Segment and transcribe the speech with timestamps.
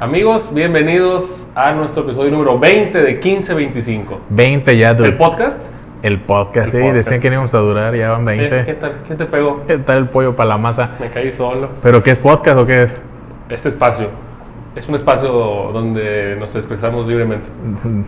[0.00, 4.20] Amigos, bienvenidos a nuestro episodio número 20 de 1525.
[4.28, 5.08] 20 ya, dude.
[5.08, 5.72] ¿El podcast?
[6.02, 6.96] El podcast, sí, podcast.
[6.96, 8.44] decían que no íbamos a durar, ya van 20.
[8.60, 8.92] Eh, ¿Qué tal?
[9.06, 9.64] ¿Quién te pegó?
[9.66, 10.90] ¿Qué tal el pollo para la masa?
[11.00, 11.70] Me caí solo.
[11.82, 13.00] ¿Pero qué es podcast o qué es?
[13.48, 14.08] Este espacio
[14.76, 15.30] es un espacio
[15.72, 17.48] donde nos expresamos libremente.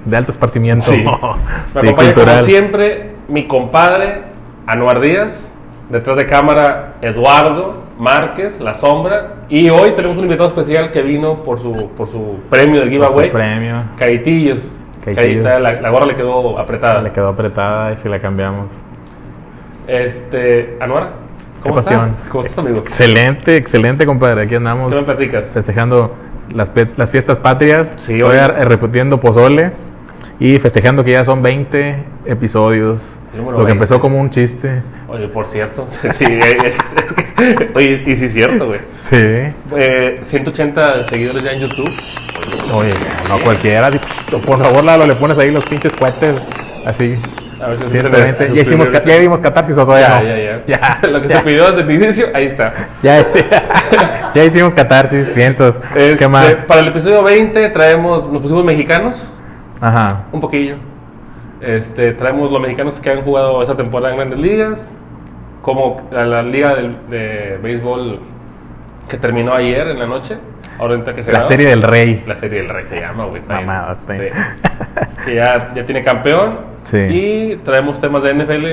[0.05, 0.85] De alto esparcimiento.
[0.85, 0.97] Sí.
[1.75, 2.41] Me Sí, acompaña como cultural.
[2.43, 4.23] siempre mi compadre
[4.67, 5.53] Anuar Díaz,
[5.91, 11.43] detrás de cámara Eduardo Márquez, La Sombra, y hoy tenemos un invitado especial que vino
[11.43, 13.83] por su, por su premio del Por su giveaway, premio.
[13.97, 14.73] Caitillos.
[15.03, 15.39] Que ahí Caitillos.
[15.47, 17.01] está, la, la gorra le quedó apretada.
[17.01, 18.71] Le quedó apretada y si la cambiamos.
[19.87, 21.11] Este, Anuar,
[21.63, 22.17] ¿cómo estás?
[22.29, 22.79] ¿Cómo estás, amigo?
[22.81, 24.43] Excelente, excelente, compadre.
[24.43, 25.49] Aquí andamos ¿Qué me platicas?
[25.51, 26.13] festejando
[26.53, 27.95] las, las fiestas patrias.
[27.97, 29.71] Sí, a- repitiendo pozole.
[30.39, 33.19] Y festejando que ya son 20 episodios.
[33.35, 33.73] Número Lo que 20.
[33.73, 34.83] empezó como un chiste.
[35.09, 36.65] Oye, por cierto, sí, es-
[37.39, 38.81] es- oye, y sí es cierto, güey.
[39.01, 39.17] Sí.
[39.77, 41.91] Eh, 180 seguidores ya en YouTube.
[42.75, 42.91] Oye,
[43.29, 43.91] no cualquiera.
[44.45, 46.35] Por favor, Lalo, le pones ahí los pinches cohetes.
[46.85, 47.17] Así.
[47.61, 48.29] A ver si se 120.
[48.29, 50.29] empiezan a Ya hicimos, ya catarsis o todavía Ya, no?
[50.29, 50.99] ya, ya.
[51.03, 52.75] Ya, Lo que ya, se pidió desde el inicio, ahí está.
[53.03, 53.25] ya,
[54.35, 55.77] ya hicimos catarsis, vientos.
[55.95, 56.47] Este, ¿Qué más?
[56.69, 59.17] Para el episodio 20 traemos, nos pusimos mexicanos,
[59.81, 60.25] Ajá.
[60.33, 60.77] un poquillo.
[61.61, 64.89] Este, traemos los mexicanos que han jugado esta temporada en grandes ligas,
[65.63, 68.21] como la, la liga del- de, béisbol
[69.09, 70.39] que terminó ayer en la noche.
[70.79, 71.49] Ahorita que se La graba.
[71.49, 72.23] serie del rey.
[72.27, 73.41] La serie del rey se llama, güey.
[73.47, 74.33] bien.
[74.35, 75.25] Sí.
[75.25, 76.59] Que ya, ya tiene campeón.
[76.83, 76.99] Sí.
[76.99, 78.65] Y traemos temas de NFL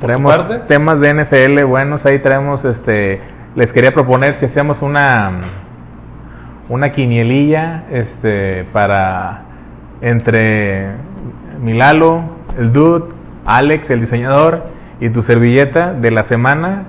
[0.00, 0.58] Traemos parte.
[0.66, 2.04] temas de NFL buenos.
[2.06, 3.20] Ahí traemos, este,
[3.54, 5.42] les quería proponer si hacíamos una,
[6.68, 9.43] una quinielilla, este, para
[10.04, 10.90] entre
[11.60, 12.20] Milalo,
[12.58, 13.06] el dude,
[13.46, 14.62] Alex, el diseñador,
[15.00, 16.82] y tu servilleta de la semana,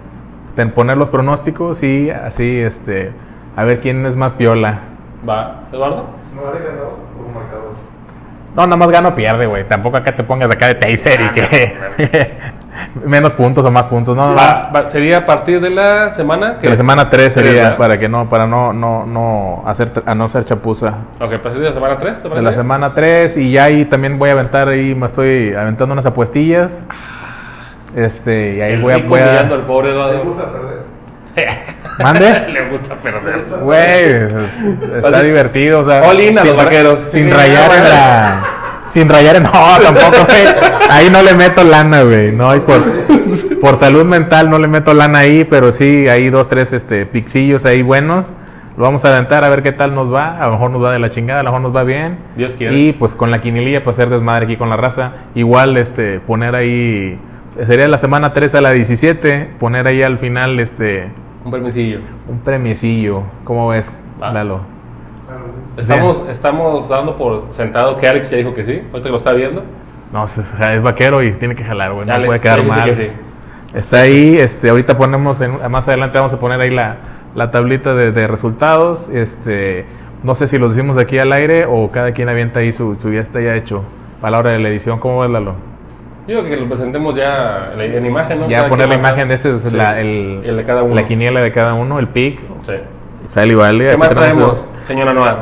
[0.55, 3.11] ten- poner los pronósticos y así, este,
[3.55, 4.79] a ver quién es más piola.
[5.27, 6.05] Va, Eduardo.
[6.35, 7.73] ¿No vale ganador o marcador?
[8.55, 9.67] No, nada más gano o pierde, güey.
[9.67, 12.37] Tampoco acá te pongas acá de taser y Ah, que
[13.05, 14.15] menos puntos o más puntos.
[14.15, 17.51] No, no, Va- va- sería a partir de la semana Que la semana 3 sería
[17.51, 17.77] ¿verdad?
[17.77, 20.93] para que no, para no, no, no hacer, a no ser chapuza.
[21.19, 23.83] Ok, a partir de la semana 3, ¿te De la semana 3 y ya ahí
[23.85, 26.83] también voy a aventar ahí, me estoy aventando unas apuestillas.
[27.95, 30.23] Este, y ahí El voy a, humillando al pobre ¿Te Eduardo.
[30.23, 30.84] gusta perder?
[32.03, 32.47] ¿Mande?
[32.49, 33.45] Le gusta perder.
[33.61, 36.99] Güey, está Así- divertido, o sea, All in a sin los vaqueros.
[37.07, 38.43] Sin rayar en la
[38.89, 40.45] sin rayar en no, tampoco, güey.
[40.89, 42.31] Ahí no le meto lana, güey.
[42.31, 42.81] No, y por,
[43.59, 47.65] por salud mental no le meto lana ahí, pero sí hay dos, tres este pixillos
[47.65, 48.31] ahí buenos.
[48.77, 50.39] Lo vamos a aventar a ver qué tal nos va.
[50.39, 52.17] A lo mejor nos va de la chingada, a lo mejor nos va bien.
[52.37, 52.73] Dios quiera.
[52.73, 55.11] Y pues con la quinililla, pues hacer desmadre aquí con la raza.
[55.33, 57.17] Igual, este, poner ahí.
[57.67, 59.49] Sería la semana 3 a la 17.
[59.59, 61.07] Poner ahí al final, este.
[61.45, 61.99] Un permisillo.
[62.27, 63.23] Un premiecillo.
[63.43, 63.91] ¿Cómo ves,
[64.21, 64.31] Va.
[64.33, 64.59] Lalo?
[65.77, 68.81] Estamos, estamos dando por sentado que Alex ya dijo que sí.
[68.91, 69.63] Ahorita que lo está viendo.
[70.11, 72.05] No, es, es vaquero y tiene que jalar, güey.
[72.07, 72.85] No Alex puede ya quedar mal.
[72.85, 73.07] que sí.
[73.73, 76.97] Está ahí, este, ahorita ponemos, en- más adelante vamos a poner ahí la,
[77.35, 79.09] la tablita de, de resultados.
[79.09, 79.85] Este,
[80.23, 83.11] no sé si los decimos aquí al aire o cada quien avienta ahí su, su
[83.11, 83.83] ya está ya hecho.
[84.21, 85.55] Para la hora de la edición, ¿cómo ves, Lalo?
[86.27, 88.49] Yo creo que lo presentemos ya en, la- en imagen, ¿no?
[88.49, 89.09] Ya Cada poner la marca.
[89.09, 89.75] imagen de este es Sí.
[89.75, 90.95] la, el, el de cada uno.
[90.95, 92.39] la quiniela de cada uno, el pick.
[92.63, 92.73] Sí.
[93.27, 93.87] Sale y vale.
[93.89, 95.35] ¿Qué más traemos, señora Noir?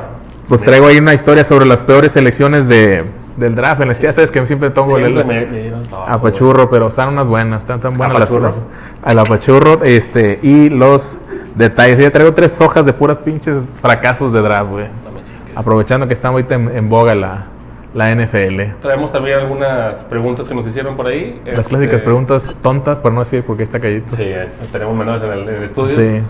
[0.48, 3.06] Pues traigo ahí una historia sobre las peores selecciones de,
[3.38, 3.82] del draft.
[3.82, 7.28] En las ya sabes que siempre pongo el, me, me trabajo, Apachurro, pero están unas
[7.28, 8.42] buenas, están tan buenas ¿Apachurro?
[8.44, 8.64] las-
[9.04, 11.18] Al apachurro, este, y los
[11.56, 11.98] detalles.
[12.00, 14.86] Ya traigo tres hojas de puras pinches fracasos de draft, güey.
[14.86, 15.60] No.
[15.60, 17.46] Aprovechando que está ahorita en, en boga la,
[17.94, 18.80] la NFL.
[18.82, 21.40] Traemos también algunas preguntas que nos hicieron por ahí.
[21.46, 24.16] Las Este, clásicas preguntas tontas, por no decir porque está callito.
[24.16, 24.32] Sí,
[24.72, 25.96] tenemos menores en el, en el estudio.
[25.96, 26.22] Sí,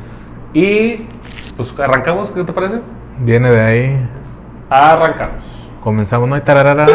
[0.54, 1.08] Y
[1.56, 2.82] pues arrancamos, ¿qué te parece?
[3.20, 4.08] viene de ahí.
[4.70, 5.46] Arrancamos.
[5.82, 6.36] Comenzamos, ¿no?
[6.36, 6.86] hay tararara.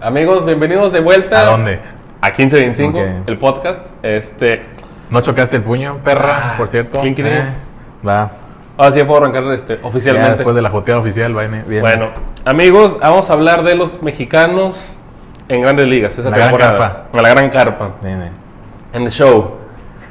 [0.00, 1.40] Amigos, bienvenidos de vuelta.
[1.40, 1.78] ¿A dónde?
[2.20, 3.28] A 1525, Ok.
[3.28, 3.80] el podcast.
[4.02, 4.62] Este,
[5.10, 7.00] ¿No chocaste el puño, perra, Ah, por cierto?
[7.00, 7.38] ¿quién quiere?
[7.40, 7.44] Eh,
[8.08, 8.30] va.
[8.76, 10.30] Ahora sí ya puedo arrancar este, Ya oficialmente.
[10.32, 11.80] después de la joteada oficial, viene bien.
[11.82, 12.10] Bueno,
[12.44, 15.00] amigos, vamos a hablar de los mexicanos
[15.48, 16.78] en grandes ligas esa La gran temporada.
[16.78, 17.04] carpa.
[17.12, 17.90] En la gran carpa.
[18.02, 18.30] Viene.
[18.92, 19.56] En el show.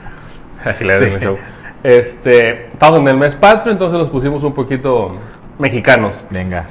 [0.66, 1.04] Así le Sí.
[1.06, 1.38] en el show.
[1.84, 5.14] Este, estamos en el mes patrio, entonces los pusimos un poquito
[5.60, 6.24] mexicanos.
[6.32, 6.66] Venga.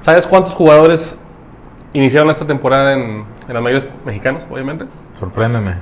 [0.00, 1.16] ¿Sabes cuántos jugadores
[1.92, 4.86] iniciaron esta temporada en, en las mayores mexicanos, obviamente?
[5.14, 5.74] Sorpréndeme.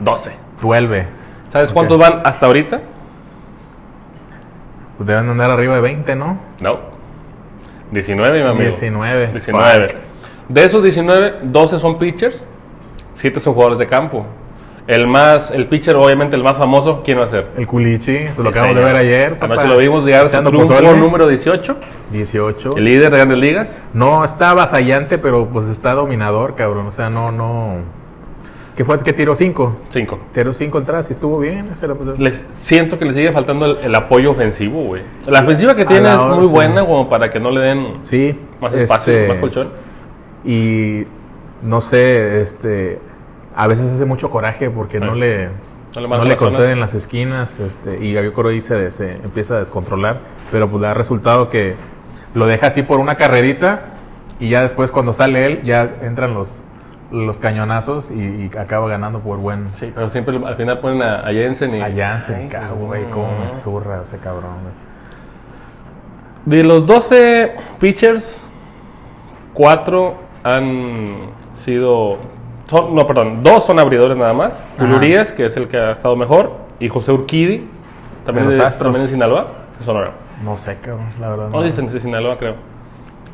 [0.00, 0.32] 12.
[0.60, 1.06] Vuelve.
[1.48, 1.74] ¿Sabes Ok.
[1.74, 2.80] cuántos van hasta ahorita?
[4.96, 6.38] Pues deben andar arriba de 20, ¿no?
[6.60, 6.78] No.
[7.90, 8.62] 19, mi amigo.
[8.70, 9.26] 19.
[9.32, 9.88] 19.
[10.48, 12.46] De esos 19, 12 son pitchers,
[13.14, 14.24] 7 son jugadores de campo.
[14.86, 17.48] El más, el pitcher, obviamente el más famoso, ¿quién va a ser?
[17.56, 18.94] El culichi, pues lo Sí, acabamos de señor.
[18.94, 19.32] ver ayer.
[19.38, 19.54] papá.
[19.54, 21.76] Anoche lo vimos llegar a su triunfo número 18,
[22.12, 22.76] 18.
[22.76, 23.80] el líder de grandes ligas.
[23.92, 26.86] No está avasallante, pero pues está dominador, cabrón.
[26.86, 27.78] O sea, no, no.
[28.76, 29.00] ¿Qué fue?
[29.00, 29.76] ¿Qué tiró 5?
[29.88, 30.18] 5.
[30.34, 31.70] Tiró 5 atrás y estuvo bien.
[32.18, 35.02] Les siento que le sigue faltando el, el apoyo ofensivo, güey.
[35.26, 36.50] La ofensiva que tiene es muy sí.
[36.52, 38.38] buena como para que no le den Sí.
[38.60, 39.68] más espacio, este, más colchón.
[40.44, 41.04] Y
[41.62, 42.98] no sé, este.
[43.54, 45.20] A veces hace mucho coraje porque no Sí.
[45.20, 45.48] le.
[45.94, 50.18] No le No conceden las esquinas este, y creo ahí se, se empieza a descontrolar,
[50.52, 51.74] pero pues da resultado que
[52.34, 53.94] lo deja así por una carrerita
[54.38, 56.64] y ya después cuando sale él ya entran los,
[57.10, 59.68] los cañonazos y, y acaba ganando por buen...
[59.74, 61.80] Sí, pero siempre al final ponen a, a Jensen y...
[61.80, 61.96] Ay,
[62.50, 63.52] cago, güey, cómo me no.
[63.52, 64.74] zurra ese cabrón, güey.
[66.46, 68.40] De los 12 pitchers,
[69.54, 70.14] 4
[70.44, 71.06] han
[71.64, 72.18] sido.
[72.68, 74.62] Son, no, perdón, dos son abridores nada más.
[74.78, 74.96] Julio.
[74.96, 77.68] Urias, que es el que ha estado mejor, y José Urquidi,
[78.24, 78.92] también, De de, los Astros.
[78.92, 79.46] también de Sinaloa,
[79.78, 80.12] de Sonora.
[80.44, 81.48] No sé, cabrón, la verdad.
[81.48, 82.54] No, sí, de Sinaloa, creo.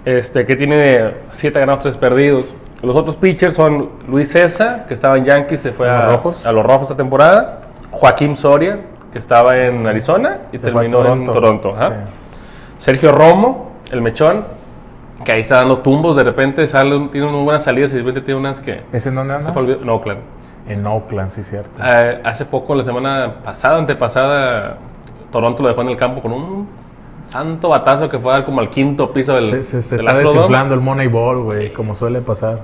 [0.06, 2.54] Este, que tiene 7 ganados, 3 perdidos.
[2.82, 6.12] Los otros pitchers son Luis César, que estaba en Yankees, se fue ¿A a, los
[6.14, 6.46] Rojos?
[6.46, 7.60] a los Rojos esta temporada.
[7.92, 8.80] Joaquín Soria,
[9.12, 11.76] que estaba en Arizona y Se terminó en Toronto.
[11.78, 11.86] Sí.
[12.78, 14.44] Sergio Romo, el mechón,
[15.24, 18.22] que ahí está dando tumbos, de repente sale, tiene unas buenas salidas y de repente
[18.22, 18.82] tiene unas que...
[18.92, 19.52] ¿Ese en dónde anda?
[19.56, 20.20] en Oakland.
[20.68, 21.70] En Oakland, sí, cierto.
[21.84, 24.78] Eh, hace poco, la semana pasada, antepasada,
[25.30, 26.68] Toronto lo dejó en el campo con un
[27.24, 30.06] santo batazo que fue a dar como al quinto piso del, Se, se- se del
[30.06, 30.38] está Astrodome.
[30.40, 32.60] desinflando el Moneyball, güey, como suele pasar.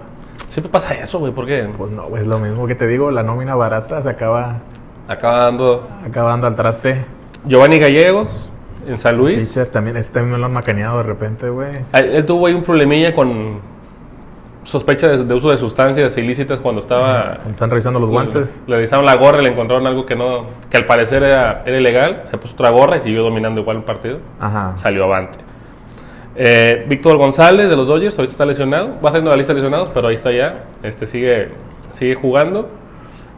[0.48, 3.22] Siempre pasa eso, güey, porque Pues no, güey, es lo mismo que te digo, la
[3.22, 4.58] nómina barata se acaba,
[5.06, 7.04] acaba dando acaba dando al traste.
[7.44, 8.50] Giovanni Gallegos
[8.86, 9.46] en San Luis.
[9.48, 11.70] Pitcher también, este también me lo han macaneado de repente, güey.
[11.92, 13.60] Ah, Él tuvo ahí un problemilla con
[14.68, 18.62] sospecha de, de uso de sustancias ilícitas cuando estaba Cuando están revisando los guantes.
[18.66, 21.78] Le revisaron la gorra y le encontraron algo que no, que al parecer era, era
[21.78, 22.24] ilegal.
[22.30, 24.18] Se puso otra gorra y siguió dominando igual el partido.
[24.38, 24.76] Ajá.
[24.76, 25.38] Salió avante.
[26.36, 29.00] Eh, Víctor González de los Dodgers, ahorita está lesionado.
[29.04, 30.64] Va saliendo la lista de lesionados, pero ahí está ya.
[30.82, 31.48] Este sigue,
[31.92, 32.68] sigue jugando.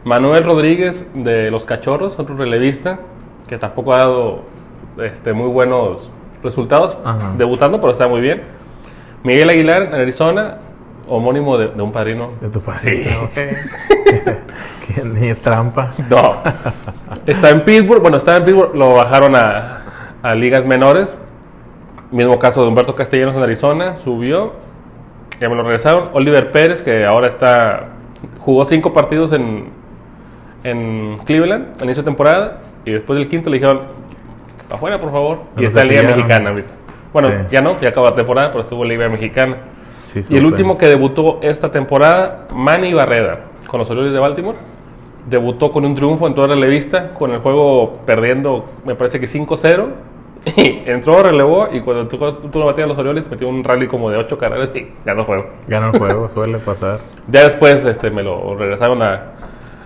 [0.03, 2.99] Manuel Rodríguez de los Cachorros, otro relevista,
[3.47, 4.41] que tampoco ha dado
[5.01, 6.11] este, muy buenos
[6.43, 7.33] resultados Ajá.
[7.37, 8.41] debutando, pero está muy bien.
[9.23, 10.57] Miguel Aguilar en Arizona,
[11.15, 12.31] homónimo de, de un padrino.
[12.41, 13.05] De tu padre.
[14.87, 15.91] que ni es trampa.
[16.09, 16.41] No.
[17.25, 18.01] Está en Pittsburgh.
[18.01, 18.75] Bueno, estaba en Pittsburgh.
[18.75, 19.83] Lo bajaron a,
[20.23, 21.17] a ligas menores.
[22.11, 23.97] Mismo caso de Humberto Castellanos en Arizona.
[23.97, 24.53] Subió.
[25.39, 26.09] Ya me lo regresaron.
[26.13, 27.87] Oliver Pérez, que ahora está.
[28.39, 29.69] Jugó cinco partidos en,
[30.63, 32.59] en Cleveland al inicio de temporada.
[32.85, 33.81] Y después del quinto le dijeron:
[34.71, 35.39] Afuera, por favor.
[35.55, 36.03] Me Y está en Liga.
[36.03, 36.69] Mexicana ahorita.
[37.13, 37.35] Bueno, Sí.
[37.51, 39.57] ya no, ya acaba la temporada, pero estuvo en Liga Mexicana.
[40.11, 44.57] Sí, Y el último que debutó esta temporada, Manny Barreda, con los Orioles de Baltimore.
[45.29, 49.87] Debutó con un triunfo, entró a relevista, con el juego perdiendo, me parece que 5-0.
[50.57, 52.17] Y entró, relevó, y cuando tú,
[52.49, 55.19] tú lo batías a los Orioles, metió un rally como de 8 carreras y ganó
[55.19, 55.45] el juego.
[55.67, 56.99] Gana el juego, suele pasar.
[57.27, 59.21] Ya después este, me lo regresaron a,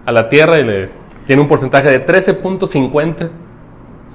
[0.06, 0.90] a la tierra y le
[1.26, 3.30] tiene un porcentaje de 13.50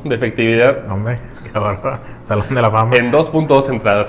[0.04, 1.18] de efectividad Hombre,
[1.52, 1.98] qué bárbaro.
[2.24, 2.96] Salón de la fama.
[2.96, 4.06] en 2.2 entradas.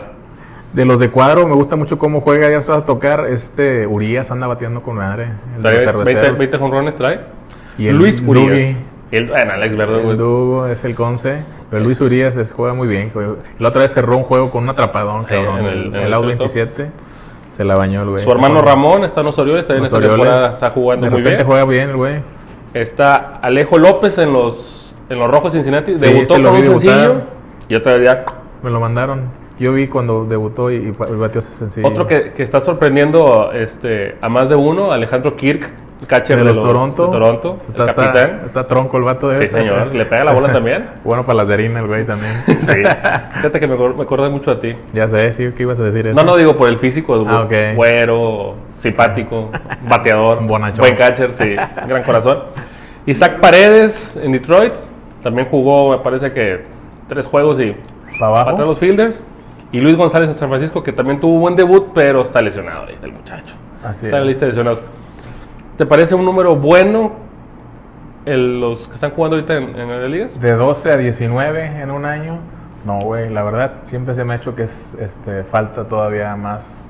[0.73, 2.49] De los de cuadro, me gusta mucho cómo juega.
[2.49, 3.25] Ya se va a tocar.
[3.29, 5.27] Este Urias anda bateando con madre.
[5.57, 6.39] El de los Trae 20, cerveceros.
[6.39, 7.19] 20 jonrones trae.
[7.77, 8.47] Y el Luis Urias.
[8.47, 8.77] Dougie.
[9.11, 10.11] El, bueno, Alex Verdugo.
[10.11, 11.43] El Dugo es el Conce.
[11.69, 13.09] Pero Luis Urias es- juega muy bien.
[13.11, 15.59] juega- La otra vez cerró un juego con un atrapadón, Sí, cabrón.
[15.59, 16.53] en el- en el el out shortstop.
[16.53, 16.91] 27.
[17.49, 18.23] Se la bañó el güey.
[18.23, 20.17] Su hermano Ramón está en los Orioles, también Los esta Orioles.
[20.17, 21.43] temporada está jugando De muy bien.
[21.45, 22.15] juega bien el güey.
[22.73, 25.97] Está Alejo López en los, en los Rojos Cincinnati.
[25.97, 26.79] Sí, Debutó con un debutar.
[26.79, 27.21] sencillo
[27.67, 28.23] y otra vez ya.
[28.63, 29.40] Me lo mandaron.
[29.61, 31.87] Yo vi cuando debutó y, y batió ese sencillo.
[31.87, 35.71] Otro que, que está sorprendiendo este, a más de uno, Alejandro Kirk,
[36.07, 37.05] catcher de los, Toronto.
[37.05, 38.41] de Toronto, Está, el capitán.
[38.47, 39.57] Está, tronco el vato de Sí, ese.
[39.59, 39.93] señor.
[39.93, 40.85] Le pega la bola también.
[41.03, 42.33] Bueno para las de harina el güey también.
[42.47, 42.81] Sí.
[43.35, 44.75] Fíjate que me, me acordé mucho a ti.
[44.93, 46.19] ya sé, sí, ¿qué ibas a decir eso?
[46.19, 47.53] No, no digo por el físico, Ah, ok.
[47.75, 49.51] güero, simpático,
[49.87, 50.79] bateador, Bonachón.
[50.79, 51.55] buen catcher, sí,
[51.87, 52.39] gran corazón.
[53.05, 54.73] Isaac Paredes en Detroit,
[55.21, 56.61] también jugó, me parece que
[57.07, 57.75] tres juegos y
[58.19, 58.49] ¿Para abajo?
[58.51, 59.23] pateó a los fielders.
[59.71, 63.05] Y Luis González en San Francisco, que también tuvo buen debut, pero está lesionado ahorita
[63.05, 63.55] el muchacho.
[63.83, 64.81] Así está en la lista de lesionados.
[65.77, 67.13] ¿Te parece un número bueno
[68.25, 70.39] el- los que están jugando ahorita en, en las ligas?
[70.39, 72.37] De 12 a 19 en un año.
[72.85, 76.81] No, güey, la verdad siempre se me ha hecho que es, este, falta todavía más,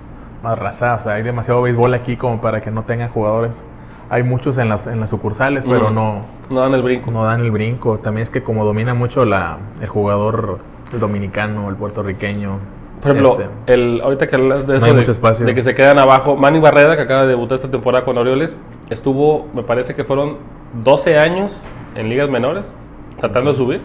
[0.43, 0.95] más raza.
[0.95, 3.65] O sea, hay demasiado béisbol aquí como para que no tengan jugadores.
[4.09, 5.95] Hay muchos en las, en las sucursales, pero Mm.
[5.95, 7.11] no, No dan el brinco.
[7.11, 8.00] no dan el brinco.
[8.00, 10.59] También es que como domina mucho la, el jugador
[10.93, 12.60] el dominicano, el puertorriqueño,
[13.01, 15.45] Por ejemplo, Este, el, ahorita que hablas de eso, de, mucho espacio.
[15.45, 18.55] de que se quedan abajo, Manny Barreda, que acaba de debutar esta temporada con Orioles,
[18.89, 20.38] estuvo, me parece que fueron
[20.83, 21.63] 12 años
[21.95, 22.71] en ligas menores,
[23.17, 23.81] tratando de subir.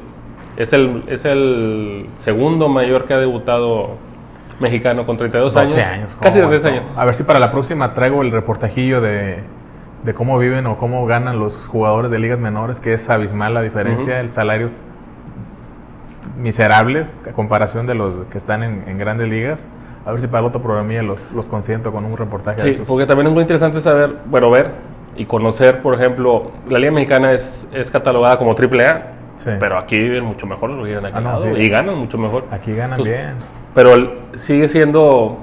[0.56, 3.90] Es el, es el segundo mayor que ha debutado
[4.60, 5.92] mexicano con 32 12 años.
[5.92, 6.16] años.
[6.20, 6.50] Casi ¿cómo?
[6.50, 6.98] 33 años.
[6.98, 9.40] A ver si para la próxima traigo el reportajillo de,
[10.02, 13.60] de cómo viven o cómo ganan los jugadores de ligas menores, que es abismal la
[13.62, 14.14] diferencia.
[14.14, 14.22] Ujú.
[14.22, 14.82] El salario es
[16.36, 19.68] miserables a comparación de los que están en, en grandes ligas.
[20.04, 22.70] A ver si para el otro programa los, los consiento con un reportaje de Sí,
[22.70, 22.86] esos.
[22.86, 24.70] porque también es muy interesante saber, bueno, ver
[25.16, 29.50] y conocer, por ejemplo, la Liga Mexicana es, es catalogada como AAA, Sí.
[29.58, 31.48] pero aquí viven mucho mejor los que viven aquí Ah, no, sí.
[31.56, 32.44] y ganan mucho mejor.
[32.50, 33.34] Aquí ganan bien.
[33.74, 35.38] Pero el- sigue siendo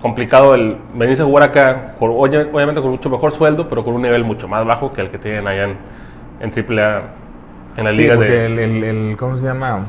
[0.00, 4.02] complicado el venirse a jugar acá, con- obviamente con mucho mejor sueldo, pero con un
[4.02, 5.76] nivel mucho más bajo que el que tienen allá en,
[6.40, 7.02] en AAA,
[7.76, 8.46] en las Sí, ligas porque de...
[8.46, 9.84] el, el- el- ¿cómo se llama?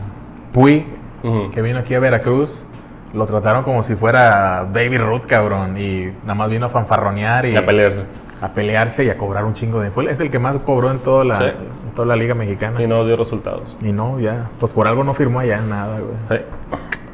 [0.51, 0.85] Puig,
[1.23, 1.51] Ujú.
[1.51, 2.65] que vino aquí a Veracruz,
[3.13, 7.53] lo trataron como si fuera Baby Ruth, cabrón, y nada más vino a fanfarronear y
[7.53, 8.03] Y a pelearse.
[8.41, 9.89] a pelearse y a cobrar un chingo de...
[9.91, 11.43] Fue, es el que más cobró en toda la, Sí.
[11.45, 12.81] en toda la liga mexicana.
[12.81, 13.77] Y no dio resultados.
[13.81, 16.39] Y no, ya, pues por algo no firmó allá nada, güey.
[16.39, 16.45] Sí.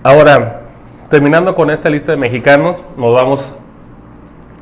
[0.04, 0.62] Ahora,
[1.10, 3.56] terminando con esta lista de mexicanos, nos vamos,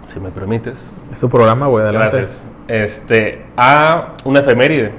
[0.07, 2.17] si me permites, Es tu programa, güey, adelante.
[2.17, 4.91] gracias, este, a una efeméride.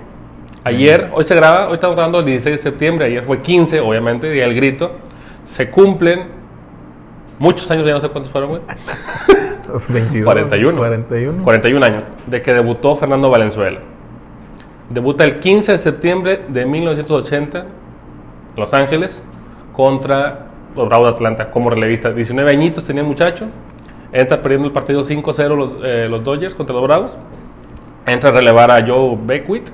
[0.63, 4.31] Ayer, hoy se graba, hoy estamos grabando el 16 de septiembre, ayer fue 15, obviamente,
[4.31, 4.93] día del grito.
[5.47, 6.29] Se cumplen
[7.39, 8.63] muchos años, ya no sé cuántos fueron, güey.
[9.89, 10.25] 22.
[10.25, 10.77] 41.
[10.77, 11.43] 41.
[11.45, 13.81] 41 años, de que debutó Fernando Valenzuela.
[14.91, 17.67] Debuta el 15 de septiembre de 1980 en
[18.57, 19.25] Los Ángeles
[19.73, 22.13] contra los Bravos de Atlanta como relevista.
[22.13, 23.47] 19 añitos tenía el muchacho.
[24.13, 27.17] Entra perdiendo el partido 5-0 los, eh, los Dodgers contra los Bravos.
[28.07, 29.71] Entra a relevar a Joe Beckwith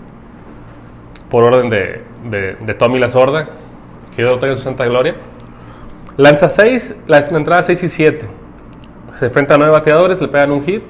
[1.31, 3.49] por orden de, de, de Tommy La Sorda,
[4.15, 5.17] que dio en su santa gloria.
[6.17, 8.27] Lanza 6, la, la entrada 6 y 7.
[9.15, 10.83] Se enfrenta a 9 bateadores, le pegan un hit.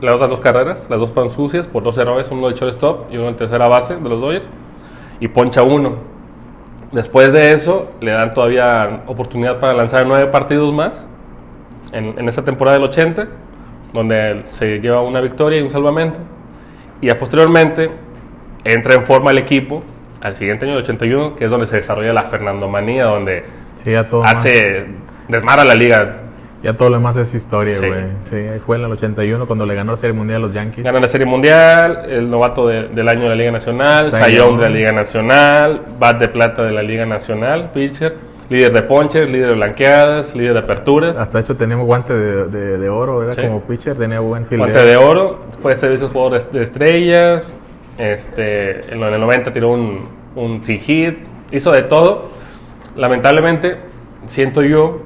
[0.00, 3.16] Le otras dos carreras, las dos fueron sucias por dos errores, uno del shortstop y
[3.16, 4.48] uno en tercera base de los Dodgers.
[5.20, 5.92] Y poncha uno.
[6.90, 11.06] Después de eso, le dan todavía oportunidad para lanzar nueve partidos más
[11.92, 13.28] en, en esa temporada del 80,
[13.92, 16.18] donde se lleva una victoria y un salvamento.
[17.00, 17.90] Y ya posteriormente
[18.64, 19.80] entra en forma el equipo
[20.20, 23.44] al siguiente año, el 81, que es donde se desarrolla la Fernandomanía, donde
[23.82, 24.86] Sí, ya todo, más- hace
[25.28, 26.16] desmara la liga.
[26.62, 27.92] ya todo lo demás es historia, güey.
[28.20, 30.82] Sí, fue en el 81 cuando le ganó la Serie Mundial a los Yankees.
[30.82, 34.62] Gana la Serie Mundial, el novato de- del año de la Liga Nacional, Sayón de
[34.62, 38.14] la Liga Nacional, Bat de Plata de la Liga Nacional, pitcher,
[38.48, 42.78] líder de ponches, líder de blanqueadas, líder de aperturas, Hasta hecho teníamos guante de, de-
[42.78, 43.42] de oro, era Sí.
[43.42, 47.54] como pitcher, tenía buen guante de oro, fue servicio jugador de, de estrellas,
[47.98, 51.18] este, en el 90 tiró un, un hit,
[51.52, 52.30] hizo de todo.
[52.96, 53.78] Lamentablemente,
[54.26, 55.00] siento yo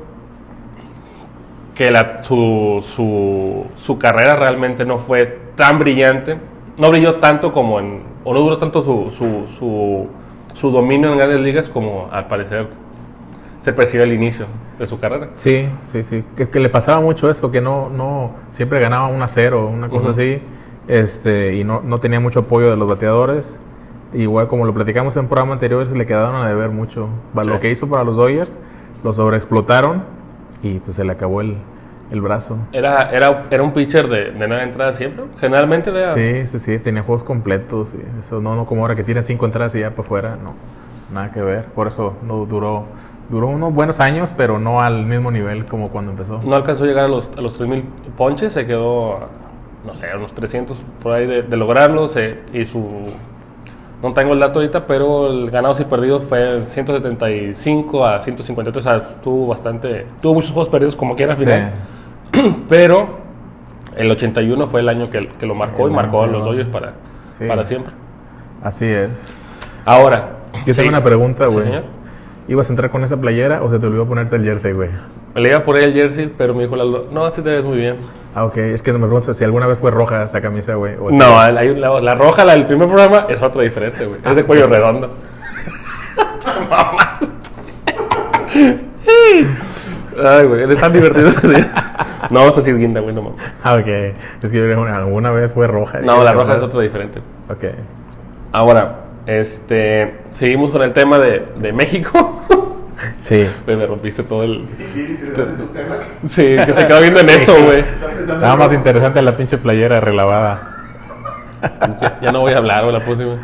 [1.74, 6.36] que la, su, su, su carrera realmente no fue tan brillante,
[6.76, 10.08] no brilló tanto como en, o no duró tanto su, su, su,
[10.54, 12.66] su dominio en grandes ligas como al parecer
[13.60, 14.46] se percibe al inicio
[14.78, 15.28] de su carrera.
[15.34, 16.24] Sí, sí, sí.
[16.36, 19.88] Que, que le pasaba mucho eso, que no, no, siempre ganaba 1 a 0, una
[19.88, 20.10] cosa Ujú.
[20.10, 20.40] así,
[20.88, 23.60] este, y no, no tenía mucho apoyo de los bateadores.
[24.14, 27.08] Igual como lo platicamos en programa anteriores, le quedaron a deber mucho.
[27.40, 27.48] Sí.
[27.48, 28.58] Lo que hizo para los Dodgers,
[29.04, 30.02] lo sobreexplotaron
[30.62, 31.56] y pues se le acabó el,
[32.10, 32.56] el brazo.
[32.72, 35.24] Era, era, era un pitcher de, de nueva entrada siempre.
[35.38, 36.14] Generalmente era.
[36.14, 37.94] Sí, sí, sí, tenía juegos completos.
[38.18, 40.54] eso no, no como ahora que tienen cinco entradas y ya para afuera, no,
[41.12, 41.66] nada que ver.
[41.66, 42.84] Por eso no duró,
[43.28, 46.40] duró unos buenos años, pero no al mismo nivel como cuando empezó.
[46.42, 47.82] No alcanzó a llegar a los, a los 3.000
[48.16, 49.28] ponches, se quedó,
[49.88, 52.06] no sé, unos 300 por ahí de, de lograrlo.
[52.08, 52.84] se- y su.
[54.02, 58.86] No tengo el dato ahorita, pero el ganados y perdidos fue 175 a 153.
[58.86, 60.06] O sea, tuvo bastante.
[60.20, 61.44] Tuvo muchos juegos perdidos como quiera al Sí.
[61.44, 61.72] final.
[62.68, 63.08] Pero
[63.96, 66.44] el 81 fue el año que, que lo marcó El y marcó a los.
[66.44, 66.92] Dodgers para,
[67.36, 67.46] Sí.
[67.48, 67.92] para siempre.
[68.62, 69.32] Así es.
[69.84, 70.36] Ahora.
[70.66, 70.80] Yo sí.
[70.80, 71.66] tengo una pregunta, Sí, güey.
[72.48, 74.88] ¿Ibas a entrar con esa playera o se te olvidó ponerte el jersey, güey?
[75.34, 77.62] Me le iba a poner el jersey, pero me dijo Lalo, no, así te ves
[77.64, 77.96] muy bien.
[78.34, 78.56] Ah, ok.
[78.56, 80.94] Es que me pregunto si alguna vez fue roja esa camisa, güey.
[80.98, 84.20] o No, la, la- la roja, la del primer programa, es otra diferente, güey.
[84.24, 85.10] Es de cuello redondo.
[90.24, 91.30] Ay, güey, eres tan divertido.
[92.30, 93.38] no, esa sí es guinda, güey, no mames.
[93.62, 93.86] Ah, ok.
[93.86, 96.00] Es que yo que alguna vez fue roja.
[96.00, 97.20] No, la roja es otra diferente.
[97.48, 97.64] Ok.
[98.52, 98.96] Ahora,
[99.28, 102.42] este, seguimos con el tema de, de México.
[103.20, 103.46] Sí.
[103.64, 104.66] Me rompiste todo el...
[104.66, 106.28] Tu.
[106.28, 107.84] Sí, que se quedó viendo en eso, güey.
[108.20, 110.60] Estaba más interesante la pinche playera relevada.
[112.00, 113.36] Ya, ya no voy a hablar, güey, la próxima.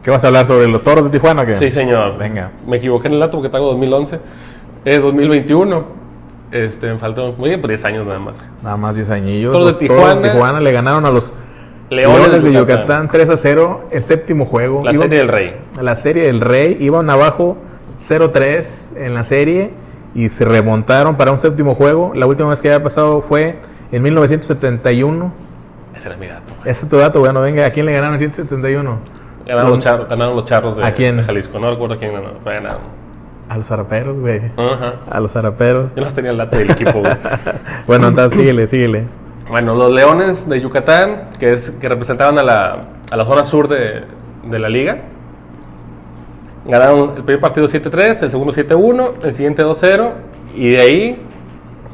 [0.00, 1.54] ¿Qué vas a hablar sobre los toros de Tijuana o qué?
[1.54, 2.16] Sí, señor.
[2.18, 2.52] Venga.
[2.68, 4.20] Me equivoqué en el dato porque traigo 2011.
[4.84, 5.84] Es 2021.
[6.52, 8.48] Este, me faltó muy bien, pues 10 años nada más.
[8.62, 9.50] Nada más 10 añillos.
[9.50, 10.32] Toros de Los Toros Tijuana.
[10.32, 11.34] Tijuana le ganaron a los
[11.94, 13.88] Leones, Leones de Yucatán 3 a 0.
[13.90, 14.82] El séptimo juego.
[14.84, 15.54] La Iban- serie del Rey.
[15.80, 16.76] La serie del Rey.
[16.80, 17.56] Iban abajo
[17.98, 19.70] 0-3 en la serie
[20.14, 22.12] y se remontaron para un séptimo juego.
[22.14, 23.56] La última vez que había pasado fue
[23.92, 25.32] en 1971.
[25.96, 26.52] Ese era mi dato.
[26.64, 28.98] Ese es tu dato, bueno, venga, ¿a quién le ganaron en 171?
[29.46, 31.16] Ganaron los, charros, ganaron los charros de, ¿A quién?
[31.16, 31.58] de Jalisco.
[31.58, 32.28] No recuerdo quién ganó.
[32.44, 32.78] ganado.
[33.48, 34.40] A los zaraperos, güey.
[34.56, 34.94] Ajá.
[35.10, 35.94] A los zaraperos.
[35.94, 37.12] Yo no tenía el dato del equipo, güey.
[37.86, 39.04] Bueno, entonces síguele, síguele.
[39.48, 43.68] Bueno, los Leones de Yucatán, que, es, que representaban a la, a la zona sur
[43.68, 44.04] de,
[44.42, 45.02] de la liga,
[46.66, 50.12] ganaron el primer partido 7-3, el segundo 7-1, el siguiente 2-0,
[50.54, 51.22] y de ahí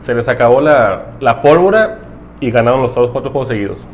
[0.01, 1.99] se les acabó la, la pólvora
[2.41, 3.87] y ganaron los todos cuatro juegos seguidos.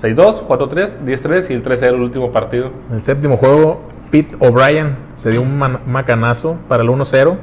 [0.00, 2.70] 6-2, 4-3, 10-3 y el 3-0 el último partido.
[2.88, 7.36] En el séptimo juego, Pete O'Brien se dio un macanazo para el 1-0,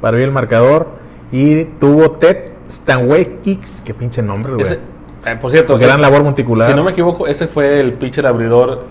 [0.00, 0.88] para abrir el marcador,
[1.30, 4.93] y tuvo Ted Stanway Kicks, qué pinche nombre, güey.
[5.26, 6.68] Eh, por cierto, Gran labor monticular.
[6.70, 8.84] si no me equivoco, ese fue el pitcher abridor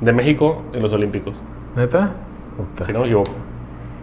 [0.00, 1.40] de México en los Olímpicos.
[1.76, 2.10] ¿Neta?
[2.56, 2.84] Puta.
[2.84, 3.30] Si no me equivoco.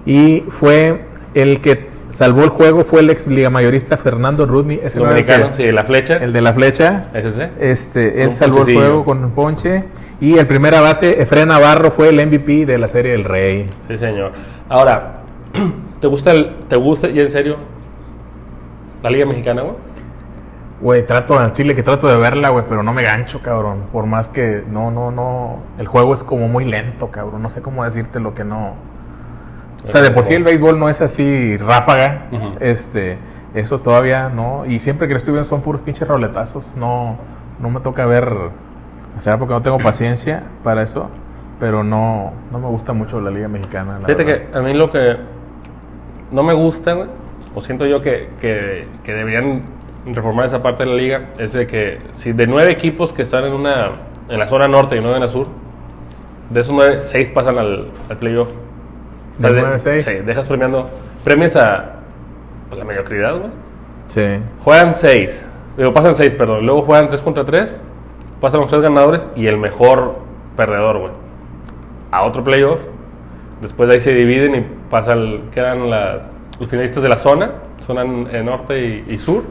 [0.05, 1.01] Y fue
[1.33, 5.47] el que salvó el juego, fue el ex liga mayorista Fernando Rudney, ese el, Dominicano,
[5.49, 6.17] que- sí, la flecha.
[6.17, 7.07] el de la flecha.
[7.13, 7.49] ¿Es ese?
[7.59, 9.83] Este, él Un salvó el juego con un ponche.
[10.21, 13.65] Y el primera base, Efraín Navarro, fue el MVP de la serie del Rey.
[13.87, 14.31] Sí, señor.
[14.69, 15.21] Ahora,
[15.99, 17.55] ¿te gusta, el, te gusta y en serio
[19.01, 19.75] la Liga Mexicana, güey?
[20.83, 23.85] Güey, trato al Chile que trato de verla, güey, pero no me gancho, cabrón.
[23.93, 25.59] Por más que no, no, no.
[25.77, 27.41] El juego es como muy lento, cabrón.
[27.41, 28.73] No sé cómo decirte lo que no.
[29.81, 32.25] O sea, de por sí el béisbol no es así ráfaga.
[32.59, 33.17] Este,
[33.53, 34.65] eso todavía no.
[34.65, 36.75] Y siempre que lo estoy viendo son puros pinches roletazos.
[36.75, 37.15] No,
[37.61, 38.27] no me toca ver.
[39.15, 41.09] O sea, porque no tengo paciencia para eso.
[41.61, 43.99] Pero no, no me gusta mucho la Liga Mexicana.
[43.99, 44.51] la Fíjate verdad.
[44.51, 45.15] que a mí lo que
[46.29, 47.07] no me gusta, güey,
[47.55, 49.61] o siento yo que, que, que deberían
[50.05, 53.45] reformar esa parte de la liga, es de que si de nueve equipos que están
[53.45, 53.91] en una
[54.29, 55.47] en la zona norte y nueve en la sur,
[56.49, 58.49] de esos nueve, seis pasan al, al playoff.
[58.49, 60.05] O sea, ¿De de- nueve, seis?
[60.05, 60.89] Sí, dejas premiando,
[61.23, 61.99] premias a
[62.69, 63.51] pues, la mediocridad, güey.
[64.07, 64.25] Sí.
[64.63, 67.81] Juegan seis, digo, pasan seis, perdón, luego juegan tres contra tres,
[68.41, 70.15] pasan los tres ganadores y el mejor
[70.57, 71.11] perdedor, güey.
[72.11, 72.79] A otro playoff,
[73.61, 76.21] después de ahí se dividen y pasan, quedan la-
[76.59, 79.43] los finalistas de la zona, zona en- en norte y, y sur,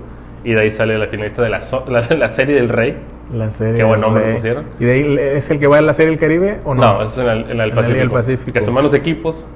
[0.44, 2.96] y de ahí sale la finalista de la, la, la serie del rey.
[3.32, 3.74] La serie.
[3.74, 4.64] Qué buen nombre le pusieron.
[4.80, 6.82] ¿Y de ahí es el que va a la serie del Caribe o no?
[6.82, 8.52] No, es en el, en el En la Liga Pacífico, Pacífico.
[8.52, 9.46] Que son menos equipos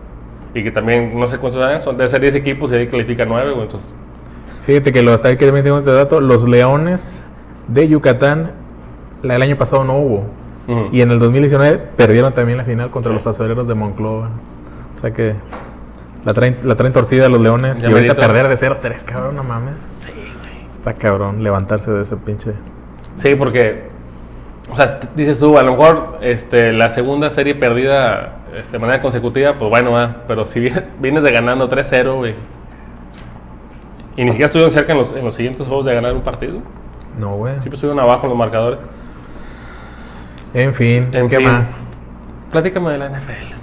[0.55, 3.25] y que también, no sé cuántos años, son de ser 10 equipos y ahí califica
[3.27, 3.95] 9, güey, entonces...
[4.65, 7.23] Fíjate que lo hasta ahí que también tengo este dato, los Leones
[7.69, 8.53] de Yucatán
[9.23, 10.25] la- el año pasado no hubo.
[10.67, 10.89] ujú.
[10.93, 13.15] Y en el 2019 perdieron también la final contra Sí.
[13.17, 14.31] los acereros de Monclova.
[14.95, 15.35] O sea que
[16.25, 17.81] la traen, la traen torcida los Leones.
[17.83, 18.27] Ya y ahorita merito.
[18.33, 19.75] perder de 0-3, cabrón, no mames.
[20.87, 22.53] Está cabrón levantarse de ese pinche.
[23.17, 23.85] Sí, porque,
[24.71, 29.01] o sea, dices tú, a lo mejor este, la segunda serie perdida este, de manera
[29.01, 32.35] consecutiva, pues bueno, va, pero si vi- vienes de ganando 3-0, güey,
[34.17, 36.61] y ni siquiera estuvieron cerca en los, en los siguientes juegos de ganar un partido,
[37.19, 37.55] No, güey.
[37.55, 38.81] siempre estuvieron abajo en los marcadores.
[40.55, 41.47] En fin, En ¿qué fin.
[41.47, 41.79] más?
[42.53, 43.55] Platícame de la NFL.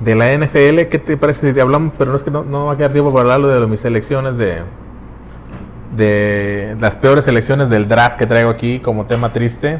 [0.00, 1.92] De la NFL, ¿qué te parece si te hablamos?
[1.96, 4.36] Pero no es que no, no va a quedar tiempo para hablarlo de mis selecciones
[4.36, 4.62] de,
[5.96, 9.78] de las peores selecciones del draft que traigo aquí como tema triste.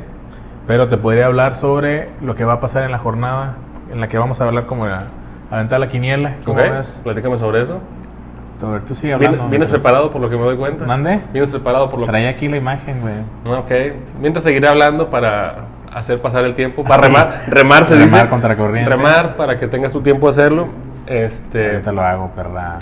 [0.67, 3.57] Pero te podría hablar sobre lo que va a pasar en la jornada
[3.93, 5.05] en la que vamos a hablar como a
[5.51, 6.37] aventar la quiniela.
[6.45, 6.65] ¿Cómo ¿Ok?
[6.71, 7.01] ves?
[7.05, 7.81] Platícame sobre eso.
[8.63, 9.51] A ver, tú sigue ¿Vienes, hablando.
[9.51, 10.87] vienes mientras- preparado por lo que me doy cuenta?
[10.87, 11.21] ¿Mande?
[11.35, 12.13] ¿Vienes preparado por lo que...
[12.13, 13.59] Traía aquí la imagen, güey.
[13.59, 13.71] Ok.
[14.23, 15.57] Mientras seguiré hablando para
[15.93, 16.83] hacer pasar el tiempo.
[16.83, 18.29] Para remar, remar se Remar dice.
[18.31, 18.91] contra corriente.
[18.91, 20.69] Remar para que tengas tu tiempo de hacerlo.
[21.07, 22.75] Este, Ahorita lo hago, perra.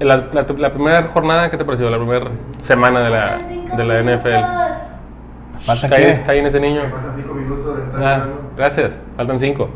[0.00, 1.88] La, la- la primera jornada, ¿qué te pareció?
[1.90, 2.26] La primera
[2.62, 5.60] semana de la, de la NFL.
[5.60, 6.80] ¿Falta Cae, cae en ese niño.
[6.90, 9.00] Faltan cinco minutos de estar Ah, gracias.
[9.16, 9.68] Faltan cinco.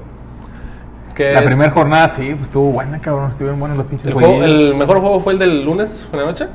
[1.14, 3.28] ¿Qué- La primera jornada, sí, pues estuvo buena, cabrón.
[3.28, 6.24] Estuvieron buenos los pinches el, juego- el mejor juego fue el del lunes en la
[6.24, 6.46] noche.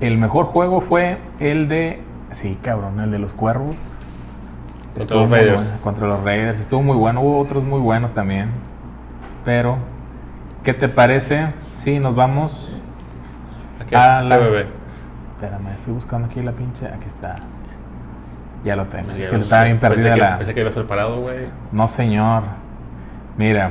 [0.00, 2.02] El mejor juego fue el de.
[2.32, 3.76] Sí, cabrón, el de los cuervos.
[4.94, 5.64] Contra Estuvo los muy Raiders.
[5.64, 6.60] bueno, contra los Raiders.
[6.60, 7.20] Estuvo muy bueno.
[7.22, 8.50] Hubo otros muy buenos también.
[9.44, 9.78] Pero,
[10.62, 11.46] ¿qué te parece
[11.78, 12.80] si nos vamos.
[13.80, 14.66] Aquí, a aquí, la- bebé.
[15.34, 16.86] Espérame, estoy buscando aquí la pinche.
[16.86, 17.36] Aquí está.
[18.64, 19.06] Ya lo tengo.
[19.06, 20.36] Pensé Es que estaba bien perdida que- la.
[20.38, 21.46] Pensé que ibas preparado, güey.
[21.72, 22.42] No, señor.
[23.36, 23.70] Mira,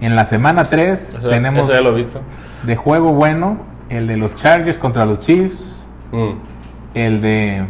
[0.00, 2.20] en la semana 3 Eso, tenemos eso ya lo he visto.
[2.64, 6.30] de juego bueno el de los Chargers contra los Chiefs, Mm,
[6.94, 7.64] el de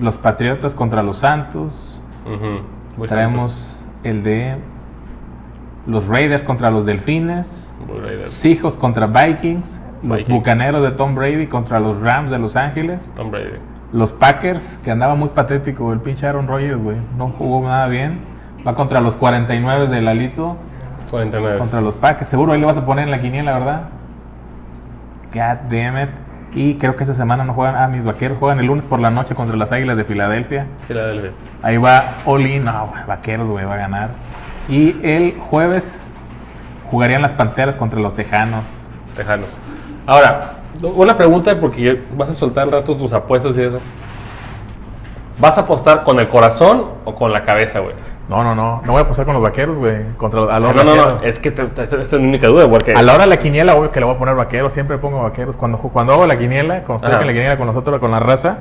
[0.00, 2.02] los Patriotas contra los Santos,
[3.08, 4.56] traemos el de
[5.86, 8.32] los Raiders contra los Delfines, Raiders.
[8.32, 10.28] Seahawks contra Vikings, los Vikings.
[10.28, 13.58] Bucaneros de Tom Brady contra los Rams de Los Ángeles, Tom Brady.
[13.92, 18.20] los Packers, que andaba muy patético el pinche Aaron Rodgers, güey, no jugó nada bien,
[18.66, 20.56] va contra los 49 de Lalito,
[21.10, 21.58] 49.
[21.58, 23.82] contra los Packers, seguro ahí le vas a poner en la quiniela, ¿verdad?
[25.34, 26.10] God damn it.
[26.54, 27.76] Y creo que esa semana no juegan.
[27.76, 30.66] Ah, mis vaqueros juegan el lunes por la noche contra las Águilas de Filadelfia.
[30.86, 31.30] Filadelfia.
[31.62, 34.10] Ahí va Oli, no, vaqueros, güey, va a ganar.
[34.68, 36.12] Y el jueves
[36.90, 38.64] jugarían las Panteras contra los Tejanos.
[39.16, 39.48] Tejanos.
[40.06, 43.78] Ahora, una pregunta porque vas a soltar un rato tus apuestas y eso.
[45.38, 47.94] ¿Vas a apostar con el corazón o con la cabeza, güey?
[48.28, 50.12] No, no, no, no voy a pasar con los vaqueros, güey.
[50.16, 52.68] Contra a la No, no, no, es que te- te- esa es mi única duda,
[52.70, 52.92] porque...
[52.92, 54.72] A la hora de la quiniela, obvio que le voy a poner vaqueros.
[54.72, 55.56] Siempre pongo vaqueros.
[55.56, 58.58] Cuando, cuando hago la quiniela, cuando estoy en la quiniela con nosotros, con la raza,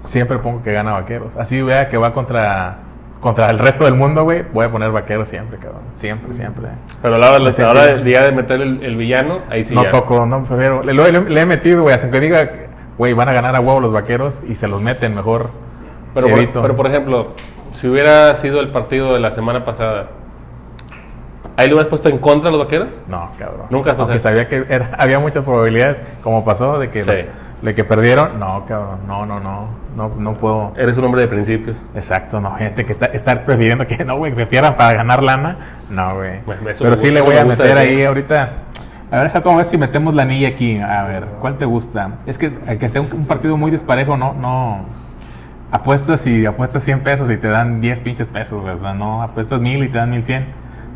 [0.00, 1.34] siempre pongo que gana vaqueros.
[1.36, 2.78] Así vea que va contra,
[3.22, 4.42] contra el resto del mundo, güey.
[4.52, 5.80] Voy a poner vaqueros siempre, cabrón.
[5.94, 6.68] Siempre, siempre.
[7.00, 9.64] Pero a la hora, la sentí- hora del día de meter el, el villano, ahí
[9.64, 9.90] sí no ya.
[9.90, 10.82] toco, no prefiero.
[10.82, 11.94] Le, le- le he metido, güey.
[11.94, 12.50] Hasta que diga,
[12.98, 15.50] güey, van a ganar a huevo los vaqueros y se los meten mejor.
[16.14, 17.32] Pero por, pero por ejemplo,
[17.70, 20.08] si hubiera sido el partido de la semana pasada,
[21.56, 22.88] ¿ahí le hubieras puesto en contra a los vaqueros?
[23.08, 23.66] No, cabrón.
[23.70, 24.18] Nunca Aunque pasé.
[24.18, 27.08] sabía que era- había muchas probabilidades, como pasó, de que, Sí.
[27.08, 27.24] los-
[27.62, 28.38] de que perdieron.
[28.38, 29.00] No, cabrón.
[29.06, 29.68] No, no, no.
[29.96, 30.72] No, no puedo.
[30.76, 31.84] Eres un hombre de principios.
[31.94, 35.56] Exacto, no, gente que está estar prefiriendo que no, güey, que pierdan para ganar lana.
[35.88, 36.40] No, güey.
[36.44, 38.50] Bueno, Pero sí gusta, le voy a meter ahí ahorita.
[39.10, 40.78] A ver, Jacobo, a ver si metemos la anilla aquí.
[40.78, 42.12] A ver, ¿cuál te gusta?
[42.26, 44.86] Es que hay que sea un, un partido muy disparejo, no, no.
[45.70, 48.74] Apuestas y apuestas 100 pesos y te dan 10 pinches pesos, güey.
[48.74, 50.46] O sea, no, apuestas 1000 y te dan 1100.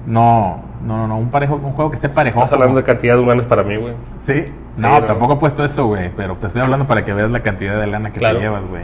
[0.07, 2.39] No, no, no, no, un parejo, un juego que esté parejo.
[2.39, 3.95] Estás hablando de cantidad de humanos para mí, güey.
[4.21, 4.45] Sí.
[4.77, 6.11] No, tampoco he puesto eso, güey.
[6.17, 8.37] Pero te estoy hablando para que veas la cantidad de lana que Claro.
[8.39, 8.83] te llevas, güey.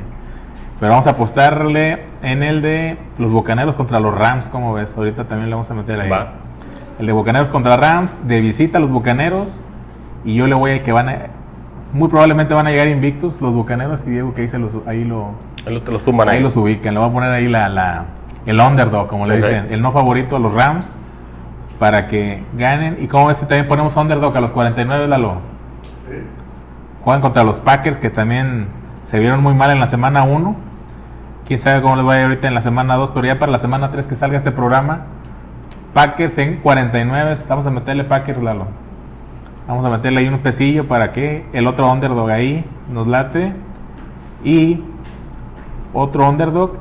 [0.81, 4.97] Pero vamos a apostarle en el de los Bucaneros contra los Rams, ¿cómo ves?
[4.97, 6.09] Ahorita también le vamos a meter ahí.
[6.11, 6.33] Va.
[6.99, 9.63] El de Bucaneros contra Rams, de visita a los Bucaneros.
[10.25, 11.17] Y yo le voy al que van a.
[11.93, 14.05] Muy probablemente van a llegar invictos los Bucaneros.
[14.07, 15.33] Y Diego que ahí, se los, ahí, lo,
[15.67, 16.39] Ahí lo- te los tumban ahí.
[16.39, 16.95] ahí los ubican.
[16.95, 18.05] Le voy a poner ahí la, la-
[18.47, 19.45] el underdog, como le Ok.
[19.45, 19.67] dicen.
[19.73, 20.99] El no favorito a los Rams.
[21.79, 22.99] Para que ganen.
[23.01, 25.37] Y como ves, también ponemos underdog a los 49, Lalo.
[27.05, 28.69] Juegan contra los Packers, que también
[29.03, 30.57] se vieron muy mal en la semana 1.
[31.47, 33.51] Quién sabe cómo les va a ir ahorita en la semana 2, pero ya para
[33.51, 35.07] la semana 3 que salga este programa.
[35.93, 37.35] Packers en 49.
[37.49, 38.67] Vamos a meterle Packers, Lalo.
[39.67, 43.53] Vamos a meterle ahí un pesillo para que el otro underdog ahí nos late.
[44.45, 44.83] Y
[45.93, 46.79] otro underdog.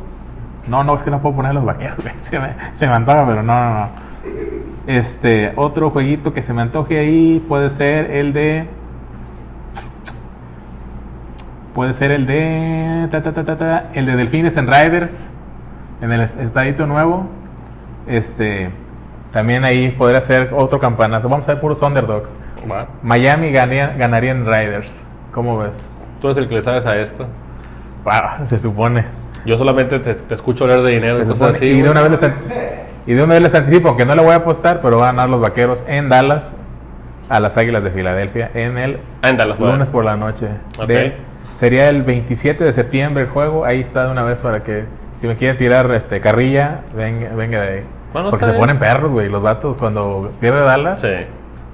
[0.67, 1.97] No, no, es que no puedo poner los vaqueros.
[2.21, 3.89] Se me, se me antoja, pero no, no, no.
[4.87, 8.67] Este, otro jueguito que se me antoje ahí puede ser el de.
[11.73, 13.07] Puede ser el de.
[13.11, 15.29] ta, ta, ta, ta, ta, el de Delfines en Riders.
[16.01, 17.27] En el est- estadito nuevo.
[18.07, 18.69] Este.
[19.31, 21.29] También ahí podría ser otro campanazo.
[21.29, 22.35] Vamos a ver puros underdogs.
[23.01, 25.05] Miami ganaría, ganaría en Riders.
[25.31, 25.89] ¿Cómo ves?
[26.19, 27.27] Tú eres el que le sabes a esto.
[28.03, 29.05] Wow, se supone.
[29.45, 31.65] Yo solamente te, te escucho hablar de dinero Se cosas así.
[31.67, 32.31] y, de una vez les,
[33.07, 35.11] y de una vez les anticipo, aunque no le voy a apostar, pero van a
[35.13, 36.55] ganar los vaqueros en Dallas
[37.29, 38.99] a las Águilas de Filadelfia en el
[39.57, 39.71] güey.
[39.71, 40.47] lunes por la noche.
[40.77, 40.87] Ok.
[40.87, 41.15] De-
[41.53, 43.65] sería el 27 de septiembre el juego.
[43.65, 44.85] Ahí está de una vez para que
[45.15, 47.83] si me quieren tirar este carrilla, venga, venga de ahí.
[48.13, 48.59] Bueno, Porque se bien.
[48.61, 49.29] ponen perros, güey.
[49.29, 51.07] Los vatos cuando pierde Dallas Sí.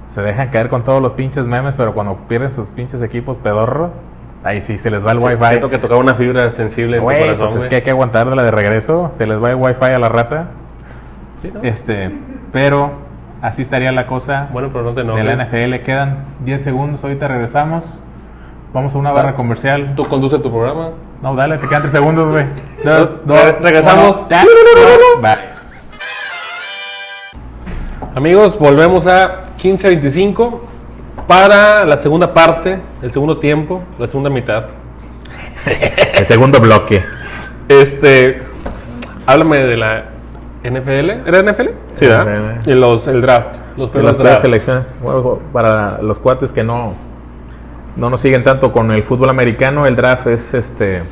[0.06, 3.92] se dejan caer con todos los pinches memes, pero cuando pierden sus pinches equipos pedorros,
[4.44, 5.44] ahí sí se les va el Sí, wifi.
[5.46, 7.90] Siento que tocaba una fibra sensible en tu Güey, corazón, pues es que hay que
[7.90, 9.10] aguantar de la de regreso.
[9.12, 10.44] Se les va el wifi a la raza.
[11.42, 11.60] Sí, ¿no?
[11.62, 12.10] Este,
[12.52, 12.92] pero
[13.42, 15.24] así estaría la cosa Bueno, pero no te de enojes.
[15.24, 15.82] la NFL.
[15.84, 17.02] Quedan 10 segundos.
[17.02, 18.00] Ahorita regresamos.
[18.72, 19.94] Vamos a una barra comercial.
[19.96, 20.90] Tú conduces tu programa.
[21.22, 22.44] No, dale, te quedan 3 segundos, güey.
[22.84, 24.16] Dos, dos, regresamos.
[24.18, 24.44] uno, ya.
[25.20, 25.58] Bye.
[28.14, 30.58] Amigos, volvemos a 15-25
[31.26, 34.66] para la segunda parte, el segundo tiempo, la segunda mitad.
[36.14, 37.04] El segundo bloque.
[37.68, 38.42] Este,
[39.26, 40.04] háblame de la
[40.64, 41.28] NFL.
[41.28, 41.68] ¿Era NFL?
[41.94, 42.56] Sí, ¿verdad?
[42.56, 42.70] NFL.
[42.70, 43.58] Y los, el draft.
[43.76, 44.42] Los primeros las peores draft.
[44.42, 44.96] selecciones.
[45.02, 46.94] Bueno, para los cuates que no,
[47.98, 51.02] no nos siguen tanto con el fútbol americano, el draft es este.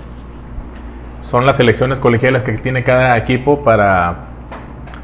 [1.20, 4.14] Son las selecciones colegiales que tiene cada equipo para,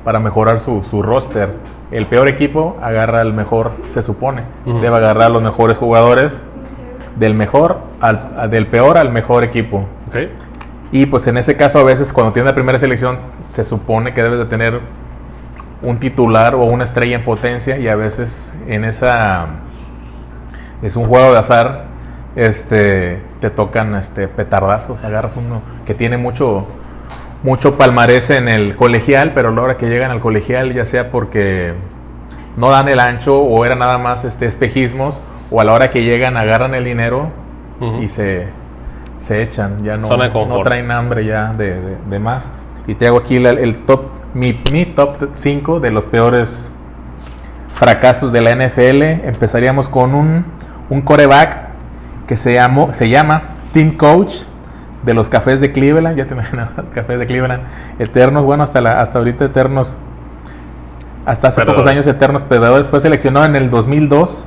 [0.04, 1.50] para mejorar su, su roster.
[1.90, 4.42] El peor equipo agarra al mejor, se supone.
[4.64, 6.40] Debe agarrar a los mejores jugadores
[7.16, 9.88] del mejor al, del peor al mejor equipo.
[10.06, 10.16] Ok.
[10.92, 14.22] Y pues en ese caso a veces cuando tiene la primera selección se supone que
[14.22, 14.80] debes de tener
[15.82, 19.48] un titular o una estrella en potencia y a veces en esa
[20.82, 21.84] es un juego de azar
[22.36, 26.66] este te tocan este petardazos, agarras uno que tiene mucho
[27.42, 31.10] mucho palmarés en el colegial, pero a la hora que llegan al colegial, ya sea
[31.10, 31.74] porque
[32.56, 36.04] no dan el ancho o era nada más este, espejismos, o a la hora que
[36.04, 37.28] llegan agarran el dinero
[38.00, 38.46] y se,
[39.18, 40.06] se echan, ya no,
[40.48, 42.52] no traen hambre ya de, de- de más.
[42.86, 44.02] Y te hago aquí la- el top,
[44.34, 46.72] mi, mi top 5 de los peores
[47.74, 49.02] fracasos de la NFL.
[49.26, 50.44] Empezaríamos con un,
[50.92, 51.56] un coreback
[52.26, 54.42] que se, llamó, se llama Team Coach
[55.02, 56.16] de los Cafés de Cleveland.
[56.16, 57.62] Ya te imaginas, Cafés de Cleveland.
[57.98, 59.96] Eternos, bueno, hasta, la, hasta ahorita Eternos.
[61.24, 62.88] Hasta hace pocos años Eternos Perdedores.
[62.88, 64.46] Fue seleccionado en el 2002.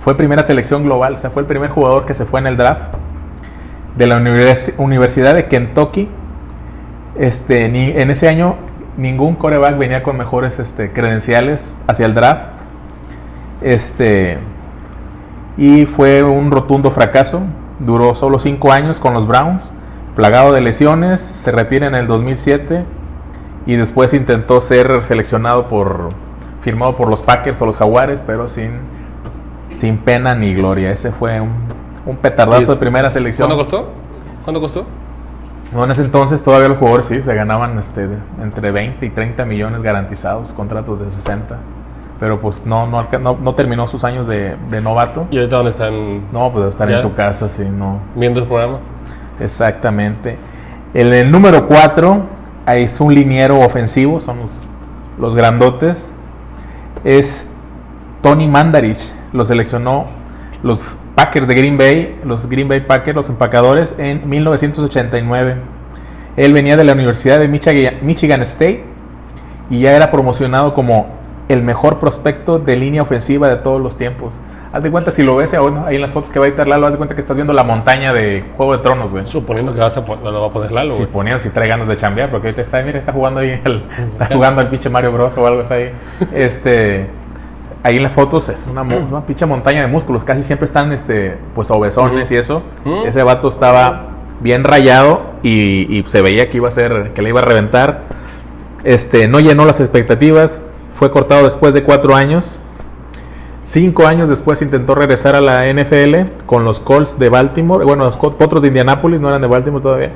[0.00, 1.12] Fue primera selección global.
[1.12, 2.82] O sea, fue el primer jugador que se fue en el draft
[3.96, 6.08] de la univers- Universidad de Kentucky.
[7.18, 8.56] Este, ni, en ese año
[8.96, 12.44] ningún coreback venía con mejores este, credenciales hacia el draft.
[13.62, 14.38] Este,
[15.56, 17.42] y fue un rotundo fracaso.
[17.78, 19.74] Duró solo cinco años con los Browns,
[20.14, 21.20] plagado de lesiones.
[21.20, 22.84] Se retira en el 2007
[23.66, 26.10] y después intentó ser seleccionado por,
[26.60, 28.72] firmado por los Packers o los Jaguares, pero sin,
[29.70, 30.90] sin pena ni gloria.
[30.90, 31.52] Ese fue un,
[32.06, 33.48] un petardazo de primera selección.
[33.48, 33.92] ¿Cuánto costó?
[34.44, 34.86] ¿Cuánto costó?
[35.72, 38.08] No, en ese entonces todavía los jugadores sí se ganaban este,
[38.40, 41.58] entre 20 y 30 millones garantizados, contratos de 60.
[42.18, 45.26] Pero pues no, no, no, no terminó sus años de, de novato.
[45.30, 48.00] ¿Y ahorita dónde están No, pues estar en su casa, sí, no.
[48.14, 48.78] viendo el programa?
[49.38, 50.38] Exactamente.
[50.94, 52.22] El, el número 4
[52.68, 54.62] es un liniero ofensivo, son los,
[55.18, 56.12] los grandotes.
[57.04, 57.46] Es
[58.22, 60.06] Tony Mandarich, lo seleccionó
[60.62, 65.56] los Packers de Green Bay, los Green Bay Packers, los empacadores, en 1989.
[66.36, 68.84] Él venía de la Universidad de Michigan, Michigan State
[69.70, 71.15] y ya era promocionado como
[71.48, 74.34] el mejor prospecto de línea ofensiva de todos los tiempos.
[74.72, 76.66] Haz de cuenta, si lo ves ahora, ahí en las fotos que va a editar
[76.68, 79.24] Lalo, haz de cuenta que estás viendo la montaña de Juego de Tronos, güey.
[79.24, 81.06] Suponiendo que vas a lo va a poner Lalo, güey.
[81.06, 84.26] ponían, si trae ganas de chambear, porque ahorita está, mira, está jugando ahí, el- está
[84.26, 85.92] jugando al pinche Mario Bros o algo, está ahí.
[86.34, 87.06] Este,
[87.84, 91.36] ahí en las fotos es una, una pinche montaña de músculos, casi siempre están, este,
[91.54, 92.62] pues obesones y eso.
[93.06, 94.08] Ese vato estaba
[94.40, 98.02] bien rayado y, y se veía que iba a ser, que le iba a reventar.
[98.84, 100.60] Este, no llenó las expectativas,
[100.96, 102.58] fue cortado después de cuatro años.
[103.62, 108.16] Cinco años después intentó regresar a la NFL con los Colts de Baltimore, bueno, los
[108.16, 110.12] Potros de Indianápolis, no eran de Baltimore todavía,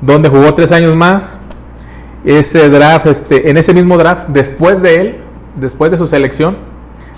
[0.00, 1.38] donde jugó tres años más.
[2.24, 5.20] Ese draft, este, en ese mismo draft, después de él,
[5.54, 6.58] después de su selección,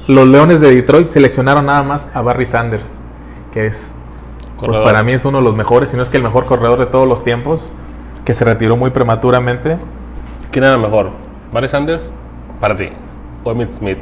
[0.07, 2.95] los Leones de Detroit seleccionaron nada más a Barry Sanders,
[3.53, 3.91] que es,
[4.59, 6.79] pues para mí es uno de los mejores, si no es que el mejor corredor
[6.79, 7.73] de todos los tiempos,
[8.25, 9.77] que se retiró muy prematuramente.
[10.51, 11.11] ¿Quién era mejor?
[11.53, 12.13] ¿Barry Sanders?
[12.61, 12.89] Para ti.
[13.45, 13.99] ¿O Emmitt Smith?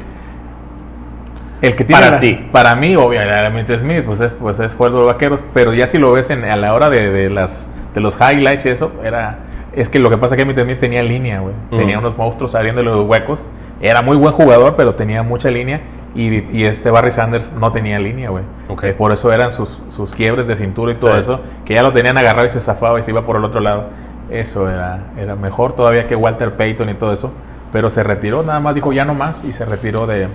[1.61, 2.47] El que tiene Para la- ti.
[2.51, 6.11] Para mí, obviamente, Smith, pues es, pues es de los vaqueros, pero ya si lo
[6.11, 9.39] ves en, a la hora de, de las, de los highlights y eso, era.
[9.75, 11.53] Es que lo que pasa es que Emmitt Smith tenía línea, güey.
[11.69, 13.47] Tenía unos monstruos saliendo de los huecos.
[13.79, 15.81] Era muy buen jugador, pero tenía mucha línea.
[16.15, 18.43] Y, y este Barry Sanders no tenía línea, güey.
[18.69, 18.83] Ok.
[18.85, 21.19] Eh, Por eso eran sus, sus quiebres de cintura y todo Sí.
[21.19, 23.59] eso, que ya lo tenían agarrado y se zafaba y se iba por el otro
[23.59, 23.89] lado.
[24.31, 27.31] Eso era, era mejor todavía que Walter Payton y todo eso.
[27.71, 30.27] Pero se retiró, nada más dijo ya no más y se retiró de,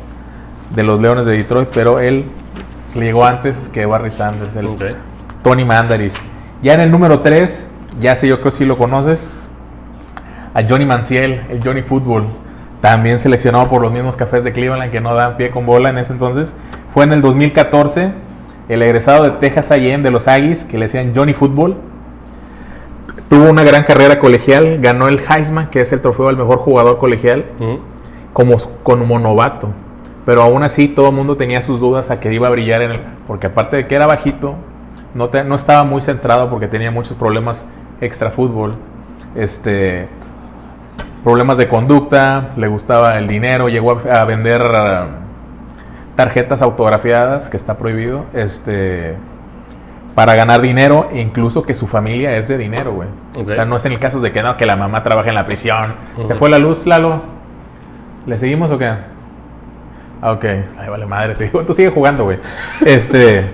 [0.75, 2.27] de los Leones de Detroit, pero él
[2.95, 4.69] llegó antes que Barry Sanders, el.
[5.43, 6.15] Tony Mandaris.
[6.63, 7.69] Ya en el número 3,
[8.01, 9.31] ya sé yo creo si lo conoces,
[10.55, 12.27] a Johnny Manciel, el Johnny Football,
[12.81, 15.99] también seleccionado por los mismos cafés de Cleveland que no dan pie con bola en
[15.99, 16.55] ese entonces.
[16.93, 18.13] Fue en el 2014,
[18.69, 21.77] el egresado de Texas A&M de los Aggies, que le decían Johnny Football.
[23.33, 26.99] Tuvo una gran carrera colegial, ganó el Heisman, que es el trofeo al mejor jugador
[26.99, 27.47] colegial
[28.35, 29.69] como, como novato.
[30.27, 32.91] Pero aún así todo el mundo tenía sus dudas a que iba a brillar en
[32.91, 33.01] el...
[33.27, 34.57] Porque aparte de que era bajito,
[35.15, 37.65] no, te- no estaba muy centrado porque tenía muchos problemas
[38.03, 38.75] extra fútbol.
[39.35, 40.09] Este,
[41.25, 45.07] problemas de conducta, le gustaba el dinero, llegó a, a vender ah,
[46.17, 49.17] tarjetas autografiadas, que está prohibido, este,
[50.15, 53.09] para ganar dinero, e incluso que su familia es de dinero, güey.
[53.35, 55.35] O sea, no es en el caso de que no, que la mamá trabaja en
[55.35, 55.95] la prisión.
[56.23, 57.23] Se fue la luz, Lalo.
[58.27, 58.93] ¿Le seguimos o qué?
[60.21, 60.45] Ah, ok.
[60.45, 62.39] Ay, vale madre, te digo, tú sigue jugando, güey.
[62.85, 63.51] Este.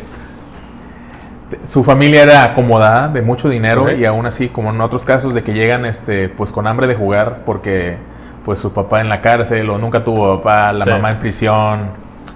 [1.66, 5.42] Su familia era acomodada, de mucho dinero, y aún así, como en otros casos, de
[5.42, 7.96] que llegan este, pues con hambre de jugar, porque
[8.44, 10.90] pues su papá en la cárcel, o nunca tuvo papá, la Sí.
[10.90, 11.80] mamá en prisión,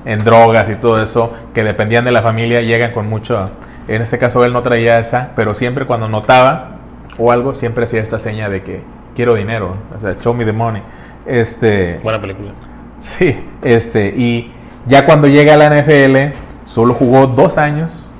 [0.06, 3.50] en drogas y todo eso, que dependían de la familia, llegan con mucho.
[3.88, 6.76] En este caso él no traía esa, pero siempre cuando notaba
[7.18, 8.82] o algo, siempre hacía esta seña de que
[9.14, 10.82] quiero dinero, o sea, show me the money.
[11.26, 12.50] Este, Buena película.
[12.98, 14.52] Sí, este, y
[14.86, 18.10] ya cuando llega a la NFL, solo jugó dos años.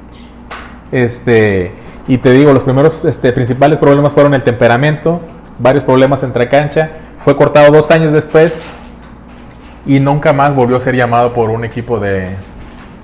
[0.91, 1.73] Este,
[2.07, 5.21] y te digo, los primeros este, principales problemas fueron el temperamento,
[5.59, 6.91] varios problemas entre cancha.
[7.19, 8.63] Fue cortado dos años después
[9.87, 12.37] y nunca más volvió a ser llamado por un equipo de,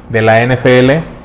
[0.08, 1.17] de la NFL.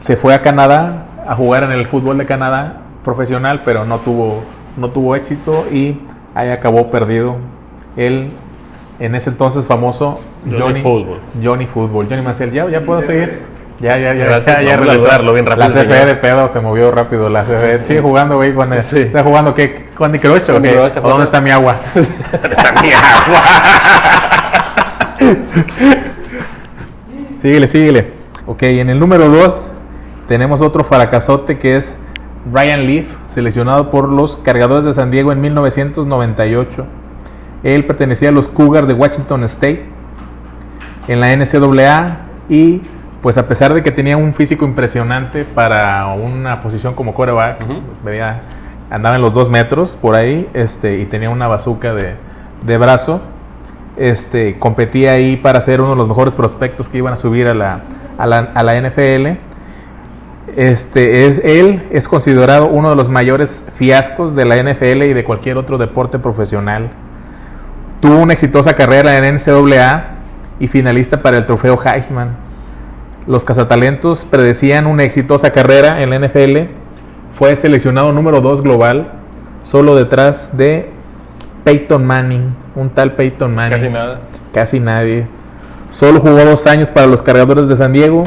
[0.00, 4.42] Se fue a Canadá a jugar en el fútbol de Canadá profesional, pero no tuvo,
[4.78, 6.00] no tuvo éxito y
[6.34, 7.36] ahí acabó perdido.
[7.96, 8.30] Él,
[8.98, 11.18] en ese entonces famoso Johnny Johnny, Football.
[11.44, 12.06] Johnny Football.
[12.08, 13.42] Johnny Manciel, ¿ya, ya puedo seguir?
[13.78, 14.24] Ya, ya, ya.
[14.24, 17.28] Gracias, ya, ya vamos a bien rápido, La CFE de pedo se movió rápido.
[17.28, 18.54] La CFE sigue jugando, güey.
[18.54, 19.00] Con el- Sí.
[19.00, 19.88] ¿Está jugando qué?
[19.98, 20.72] ¿Candy Crush o qué?
[20.72, 21.24] Crush, está ¿O ¿Dónde jugando.
[21.24, 21.76] está mi agua?
[21.94, 23.42] Está mi agua.
[27.34, 28.12] Síguele, síguele.
[28.46, 29.72] Ok, en el número 2
[30.30, 31.98] tenemos otro fracasote que es
[32.52, 36.86] Ryan Leaf, seleccionado por los Cargadores de San Diego en 1998.
[37.64, 39.86] Él pertenecía a los Cougars de Washington State
[41.08, 42.80] en la NCAA y
[43.22, 47.80] pues a pesar de que tenía un físico impresionante para una posición como quarterback, Ujú.
[48.04, 48.40] veía-
[48.88, 52.14] andaba en los dos metros por ahí este, y tenía una bazuca de,
[52.64, 53.20] de brazo
[53.96, 57.54] este, competía ahí para ser uno de los mejores prospectos que iban a subir a
[57.54, 57.80] la,
[58.16, 59.49] a la, a la NFL.
[60.56, 65.24] Este, es, él es considerado uno de los mayores fiascos de la NFL y de
[65.24, 66.90] cualquier otro deporte profesional.
[68.00, 70.16] Tuvo una exitosa carrera en NCAA
[70.58, 72.36] y finalista para el trofeo Heisman.
[73.26, 76.70] Los cazatalentos predecían una exitosa carrera en la NFL.
[77.34, 79.12] Fue seleccionado número 2 global,
[79.62, 80.90] solo detrás de
[81.64, 83.74] Peyton Manning, un tal Peyton Manning.
[83.74, 84.20] Casi nada.
[84.52, 85.26] Casi nadie.
[85.90, 88.24] Solo jugó dos años para los cargadores de San Diego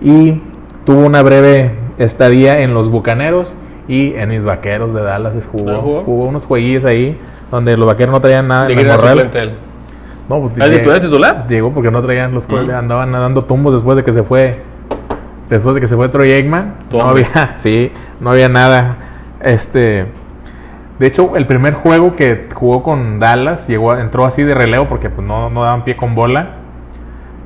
[0.00, 0.40] y
[0.84, 3.54] tuvo una breve estadía en los Bucaneros
[3.88, 5.70] y en mis vaqueros de Dallas jugó.
[5.70, 6.02] Ah, ¿jugó?
[6.02, 7.18] Jugó unos jueguillos ahí
[7.50, 8.72] donde los vaqueros no traían nada ¿De
[9.42, 9.54] el?
[10.28, 11.46] No, pues, ¿Ah, lleg- titular, titular?
[11.48, 12.70] Llegó porque no traían los Mm.
[12.70, 14.62] andaban dando tumbos después de que se fue
[15.50, 16.32] después de que se fue Troy.
[16.90, 17.26] Tu No había,
[17.58, 18.96] sí, no había nada.
[19.40, 20.06] Este
[20.98, 24.88] de hecho, el primer juego que jugó con Dallas llegó, a- entró así de relevo
[24.88, 26.50] porque pues, no, no daban pie con bola.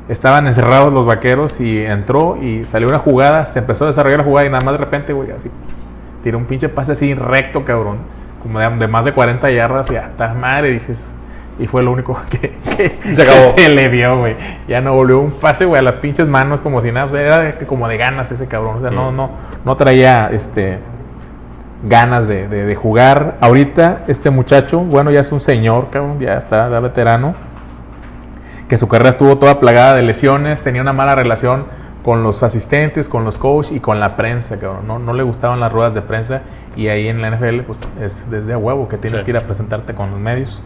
[0.08, 4.24] Estaban encerrados los vaqueros y entró y salió una jugada, se empezó a desarrollar la
[4.24, 5.50] jugada y nada más de repente, güey, así
[6.22, 7.98] tiró un pinche pase así recto, cabrón,
[8.42, 11.14] como de, de más de 40 yardas y hasta madre, dices.
[11.60, 13.54] Y fue lo único que, que- Se acabó.
[13.56, 14.36] que se le vio, güey.
[14.68, 17.06] Ya no volvió un pase, güey, a las pinches manos como si nada.
[17.06, 18.76] o sea, era como de ganas ese cabrón.
[18.78, 19.16] O sea, no, Mm.
[19.16, 19.30] no,
[19.64, 20.78] no traía este
[21.84, 23.36] ganas de, de- de jugar.
[23.40, 27.34] Ahorita, este muchacho, bueno, ya es un señor, cabrón, ya está, ya veterano.
[28.68, 31.64] Que su carrera estuvo toda plagada de lesiones, tenía una mala relación
[32.04, 34.86] con los asistentes, con los coaches y con la prensa, cabrón.
[34.86, 36.42] No, no le gustaban las ruedas de prensa
[36.76, 39.24] y ahí en la NFL, pues es desde a huevo que tienes Sí.
[39.24, 40.62] que ir a presentarte con los medios.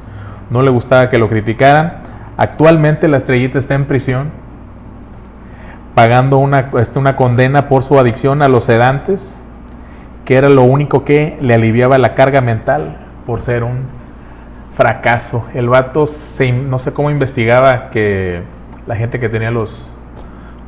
[0.50, 1.94] No le gustaba que lo criticaran.
[2.36, 4.30] Actualmente la estrellita está en prisión
[5.94, 9.44] pagando una, este, una condena por su adicción a los sedantes,
[10.24, 13.80] que era lo único que le aliviaba la carga mental por ser un
[14.82, 15.44] fracaso.
[15.54, 18.42] El vato se no sé cómo investigaba que
[18.86, 19.96] la gente que tenía los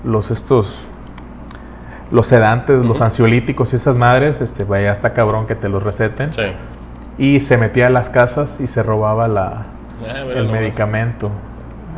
[0.04, 0.88] los estos
[2.12, 6.32] los sedantes, los ansiolíticos y esas madres, este vaya hasta cabrón que te los receten
[6.32, 6.42] Sí.
[7.18, 9.66] y se metía a las casas y se robaba la
[10.06, 11.30] Ah, el medicamento,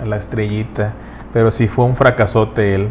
[0.06, 0.92] la estrellita,
[1.32, 2.88] pero sí fue un fracasote él.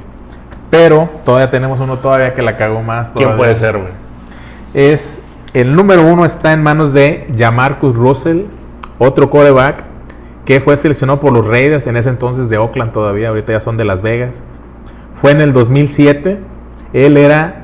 [0.69, 3.11] Pero todavía tenemos uno todavía que la cagó más.
[3.11, 3.91] ¿Quién puede ser, güey?
[4.73, 5.21] Es
[5.53, 8.41] el número uno está en manos de Jamarcus Russell,
[8.99, 9.83] otro coreback
[10.45, 13.77] que fue seleccionado por los Raiders en ese entonces de Oakland todavía, ahorita ya son
[13.77, 14.43] de Las Vegas.
[15.21, 16.39] Fue en el 2007.
[16.93, 17.63] Él era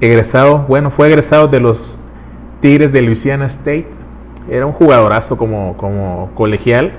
[0.00, 1.98] egresado, bueno, fue egresado de los
[2.60, 3.88] Tigres de Louisiana State.
[4.50, 6.92] Era un jugadorazo como, como colegial.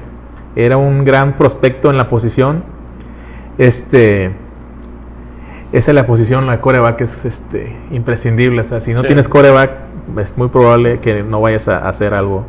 [0.55, 2.63] Era un gran prospecto en la posición.
[3.57, 4.31] Este.
[5.71, 8.61] Esa es la posición, la coreback es este, imprescindible.
[8.61, 9.07] O sea, si no Sí.
[9.07, 9.71] tienes coreback,
[10.17, 12.45] es muy probable que no vayas a hacer algo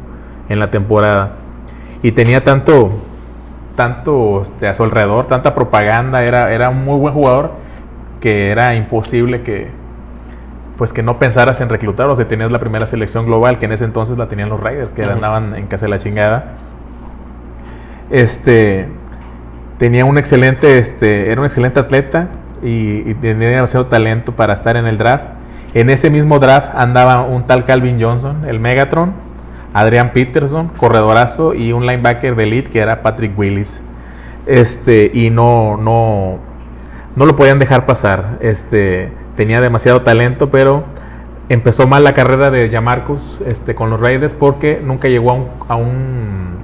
[0.50, 1.36] en la temporada.
[2.02, 2.90] Y tenía tanto,
[3.76, 7.52] tanto este, a su alrededor, tanta propaganda, era, era un muy buen jugador
[8.20, 9.68] que era imposible que
[10.76, 13.72] pues que no pensaras en reclutar o sea, tenías la primera selección global que en
[13.72, 15.10] ese entonces la tenían los Raiders que Ujú.
[15.10, 16.52] andaban en casa de la chingada
[18.10, 18.88] este
[19.78, 22.28] tenía un excelente este era un excelente atleta
[22.62, 25.24] y, y tenía demasiado talento para estar en el draft
[25.74, 29.12] en ese mismo draft andaba un tal Calvin Johnson el Megatron
[29.74, 33.84] Adrian Peterson corredorazo y un linebacker de elite que era Patrick Willis
[34.46, 36.38] este y no no
[37.16, 38.38] no lo podían dejar pasar.
[38.40, 40.84] Este, tenía demasiado talento, pero
[41.48, 45.46] empezó mal la carrera de Jamarcus este, con los Raiders porque nunca llegó a un,
[45.68, 46.58] a un,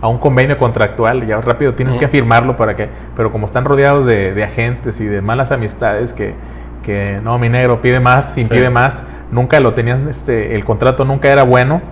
[0.00, 1.26] a un convenio contractual.
[1.26, 2.00] Ya rápido tienes Ujú.
[2.00, 2.88] que firmarlo para que.
[3.14, 6.34] Pero como están rodeados de, de agentes y de malas amistades que,
[6.82, 8.72] que no, mi negro pide más, impide Sí.
[8.72, 11.82] más, nunca lo tenías, este, el contrato nunca era bueno.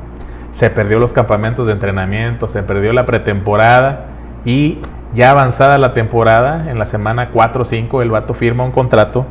[0.58, 4.06] Se perdió los campamentos de entrenamiento, se perdió la pretemporada
[4.44, 4.78] y
[5.14, 9.24] ya avanzada la temporada, en la semana 4 o 5, el vato firma un contrato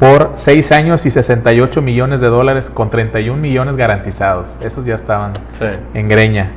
[0.00, 4.58] por 6 años y 68 millones de dólares con 31 millones garantizados.
[4.64, 5.66] Esos ya estaban Sí.
[5.94, 6.50] en greña.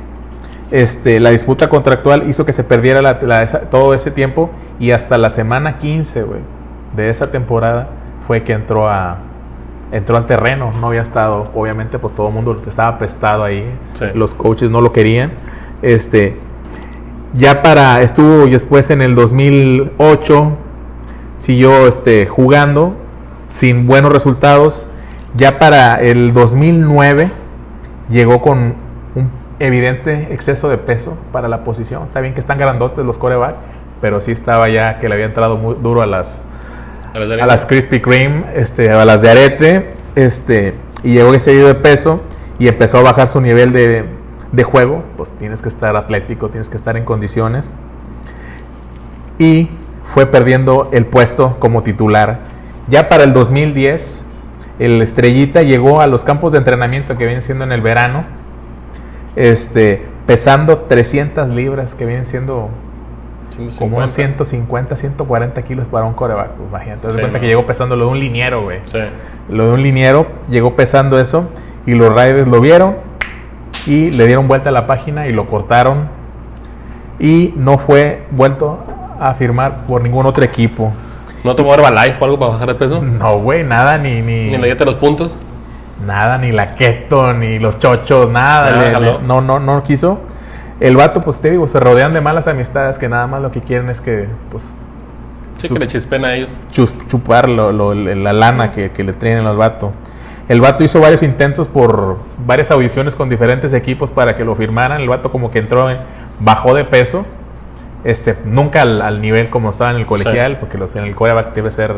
[0.72, 4.90] Este, la disputa contractual hizo que se perdiera la- la- esa- todo ese tiempo y
[4.90, 6.40] hasta la semana 15, güey,
[6.96, 7.86] de esa temporada
[8.26, 9.18] fue que entró a
[9.92, 13.64] entró al terreno, no había estado, obviamente pues todo el mundo estaba prestado ahí,
[13.98, 14.06] Sí.
[14.14, 15.32] los coaches no lo querían.
[15.82, 16.36] Este,
[17.34, 20.52] ya para estuvo después en el 2008
[21.36, 22.94] siguió este jugando
[23.48, 24.88] sin buenos resultados.
[25.34, 27.30] Ya para el 2009
[28.08, 28.74] llegó con
[29.14, 32.04] un evidente exceso de peso para la posición.
[32.04, 33.56] Está bien que están grandotes los coreback,
[34.00, 36.42] pero sí estaba ya que le había entrado muy duro a las
[37.16, 41.32] A las de a las Krispy Kreme, este, a las de arete, este, y llegó
[41.32, 42.20] excedido de peso
[42.58, 44.04] y empezó a bajar su nivel de,
[44.52, 45.02] de juego.
[45.16, 47.74] Pues tienes que estar atlético, tienes que estar en condiciones.
[49.38, 49.70] Y
[50.04, 52.40] fue perdiendo el puesto como titular.
[52.88, 54.26] Ya para el 2010,
[54.78, 58.26] el Estrellita llegó a los campos de entrenamiento que vienen siendo en el verano,
[59.36, 62.68] este, pesando 300 libras, que vienen siendo
[63.78, 66.50] como unos 150, 140 kilos para un coreback.
[66.52, 68.80] pues, Imagínate, te das Sí, cuenta que llegó pesando lo de un liniero, güey.
[68.86, 68.98] Sí.
[69.48, 71.48] Lo de un liniero llegó pesando eso
[71.86, 72.96] y los Raiders lo vieron
[73.86, 76.08] y le dieron vuelta a la página y lo cortaron
[77.18, 78.78] y no fue vuelto
[79.20, 80.92] a firmar por ningún otro equipo.
[81.44, 83.00] ¿No tomó Herbalife o algo para bajar de peso?
[83.02, 85.38] No, güey, nada, ni, ni, Ni la dieta de los puntos.
[86.04, 88.70] nada, ni la keto, ni los chochos, nada.
[88.70, 89.12] Nada, le- jaló.
[89.20, 90.20] le- no, no, no quiso.
[90.80, 93.60] El vato, pues te digo, se rodean de malas amistades que nada más lo que
[93.62, 94.74] quieren es que, pues,
[95.58, 96.56] Sí, que le chispen a ellos.
[96.70, 99.92] chus- chupar lo- lo- la lana que, que le traen al vato.
[100.48, 105.00] El vato hizo varios intentos por varias audiciones con diferentes equipos para que lo firmaran.
[105.00, 105.98] El vato como que entró, en-
[106.40, 107.24] bajó de peso.
[108.04, 111.54] Este, nunca al, al nivel como estaba en el colegial, porque los, en el coreback
[111.54, 111.94] debe ser,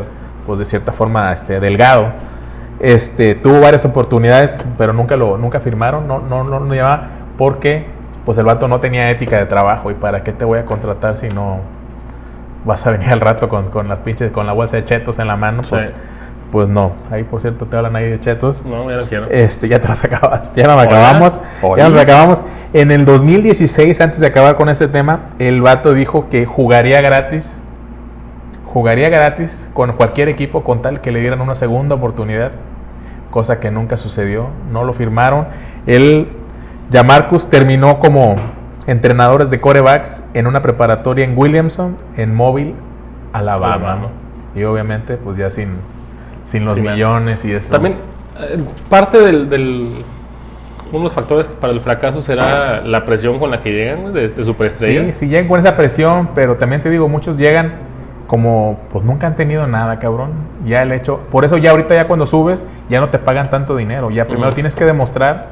[0.47, 2.13] pues de cierta forma, este, delgado.
[2.79, 7.85] Este, tuvo varias oportunidades, pero nunca lo, nunca firmaron, no, no, no lo llevaba, porque
[8.25, 9.91] pues el vato no tenía ética de trabajo.
[9.91, 11.59] ¿Y para qué te voy a contratar si no
[12.65, 15.27] vas a venir al rato con, con las pinches, con la bolsa de chetos en
[15.27, 15.63] la mano?
[15.69, 15.91] Pues, Sí.
[16.51, 16.93] pues no.
[17.11, 18.63] Ahí por cierto te hablan ahí de chetos.
[18.65, 19.27] No, ya no quiero.
[19.29, 21.41] Este, ya te los acabaste, ya nos acabamos.
[21.61, 21.83] Hola.
[21.83, 22.43] Ya nos acabamos.
[22.73, 27.59] En el 2016, antes de acabar con este tema, el vato dijo que jugaría gratis.
[28.65, 32.51] Jugaría gratis con cualquier equipo con tal que le dieran una segunda oportunidad.
[33.31, 34.47] Cosa que nunca sucedió.
[34.71, 35.47] No lo firmaron.
[35.87, 36.29] Él,
[36.91, 38.35] Jamarcus, terminó como
[38.87, 42.73] entrenadores de corebacks en una preparatoria en Williamson, en Mobile,
[43.33, 43.73] Alabama.
[43.75, 44.07] Alabama.
[44.55, 45.69] Y obviamente, pues ya sin,
[46.43, 47.71] sin los millones y eso.
[47.71, 47.95] También,
[48.39, 48.57] eh,
[48.89, 50.03] parte del, del-
[50.89, 54.21] Uno de los factores para el fracaso será la presión con la que llegan de,
[54.21, 55.15] de Sí, superestrellas.
[55.15, 57.73] sí llegan con esa presión, pero también te digo, muchos llegan
[58.25, 60.31] como, pues nunca han tenido nada, cabrón.
[60.65, 63.75] Ya el hecho, por eso ya ahorita ya cuando subes, ya no te pagan tanto
[63.75, 64.09] dinero.
[64.09, 65.49] Ya primero tienes que demostrar,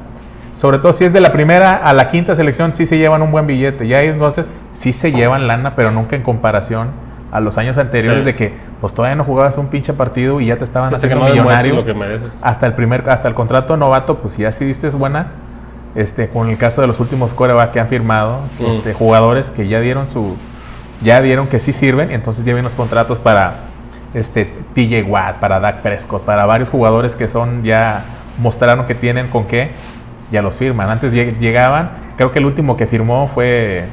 [0.58, 3.30] sobre todo si es de la primera a la quinta selección, sí se llevan un
[3.30, 3.86] buen billete.
[3.86, 6.88] Ya ahí entonces sí se llevan lana, pero nunca en comparación
[7.30, 8.26] a los años anteriores Sí.
[8.26, 10.96] de que pues todavía no jugabas un pinche partido y ya te estaban Sí, que
[10.96, 12.38] haciendo no millonario lo que mereces.
[12.42, 15.28] hasta el primer hasta el contrato novato pues ya sí diste es buena
[15.94, 18.64] este con el caso de los últimos coreback que han firmado Mm.
[18.66, 20.36] este jugadores que ya dieron su
[21.02, 23.54] ya dieron que sí sirven entonces ya vienen los contratos para
[24.14, 28.04] este TJ Watt para Dak Prescott para varios jugadores que son ya
[28.38, 29.70] mostraron que tienen con qué
[30.30, 30.88] ya los firman.
[30.90, 33.84] Antes lleg- llegaban creo que el último que firmó fue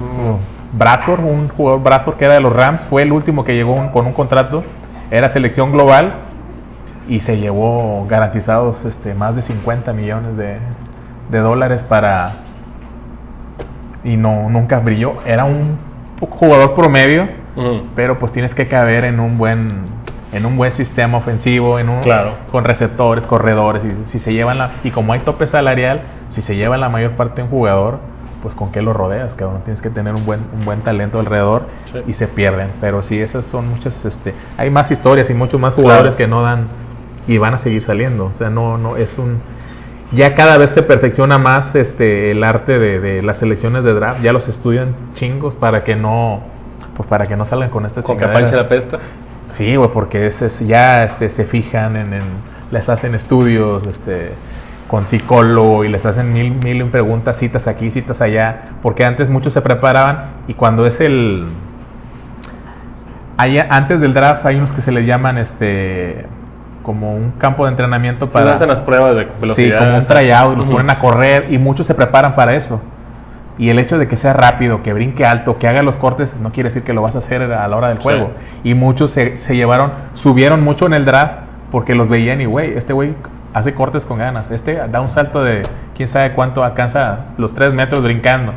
[0.00, 0.36] uh,
[0.76, 3.88] Bradford un jugador Bradford que era de los Rams fue el último que llegó un-
[3.90, 4.64] con un contrato
[5.10, 6.14] era selección global
[7.08, 10.56] y se llevó garantizados este, más de 50 millones de,
[11.30, 12.32] de dólares para
[14.04, 15.14] y no nunca brilló.
[15.26, 15.78] Era un
[16.30, 17.82] jugador promedio Ujú.
[17.94, 19.68] pero pues tienes que caber en un buen
[20.36, 22.32] en un buen sistema ofensivo en un Claro.
[22.52, 26.56] con receptores corredores y si se llevan la y como hay tope salarial si se
[26.56, 27.98] lleva la mayor parte de un jugador
[28.42, 31.64] pues con qué lo rodeas cabrón tienes que tener un buen un buen talento alrededor
[31.92, 32.00] Sí.
[32.06, 35.74] y se pierden pero sí esas son muchas este hay más historias y muchos más
[35.74, 36.16] jugadores Claro.
[36.16, 36.66] que no dan
[37.26, 39.40] y van a seguir saliendo o sea no no es un
[40.12, 44.22] ya cada vez se perfecciona más este el arte de, de las selecciones de draft
[44.22, 46.40] ya los estudian chingos para que no
[46.96, 48.50] pues para que no salgan con estas Con chingaderas.
[48.50, 48.98] capancha la pesta.
[49.56, 54.32] Sí, güey, porque es, es- ya este, se fijan en, en- les hacen estudios este,
[54.86, 59.52] con psicólogo y les hacen mil, mil preguntas, citas aquí, citas allá, porque antes muchos
[59.52, 61.46] se preparaban y cuando es el...
[63.38, 66.26] hay- antes del draft hay unos que se les llaman este
[66.82, 68.56] como un campo de entrenamiento Para para...
[68.56, 69.78] hacen las pruebas de Sí, velocidad.
[69.78, 72.80] como un tryout, los ponen a correr y muchos se preparan para eso.
[73.58, 76.52] Y el hecho de que sea rápido, que brinque alto, que haga los cortes, no
[76.52, 78.02] quiere decir que lo vas a hacer a la hora del Sí.
[78.02, 78.32] juego.
[78.64, 81.34] Y muchos se, se llevaron, subieron mucho en el draft
[81.70, 83.14] porque los veían y, güey, este güey
[83.54, 84.50] hace cortes con ganas.
[84.50, 85.62] Este da un salto de
[85.96, 88.52] quién sabe cuánto alcanza los tres metros brincando.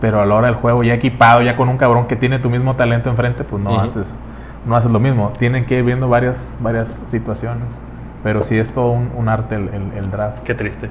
[0.00, 2.50] Pero a la hora del juego, ya equipado, ya con un cabrón que tiene tu
[2.50, 3.80] mismo talento enfrente, pues no Ujú.
[3.80, 4.18] haces
[4.66, 5.32] no haces lo mismo.
[5.38, 7.80] Tienen que ir viendo varias, varias situaciones.
[8.24, 10.40] Pero sí es todo un, un arte el, el- el draft.
[10.42, 10.90] Qué triste.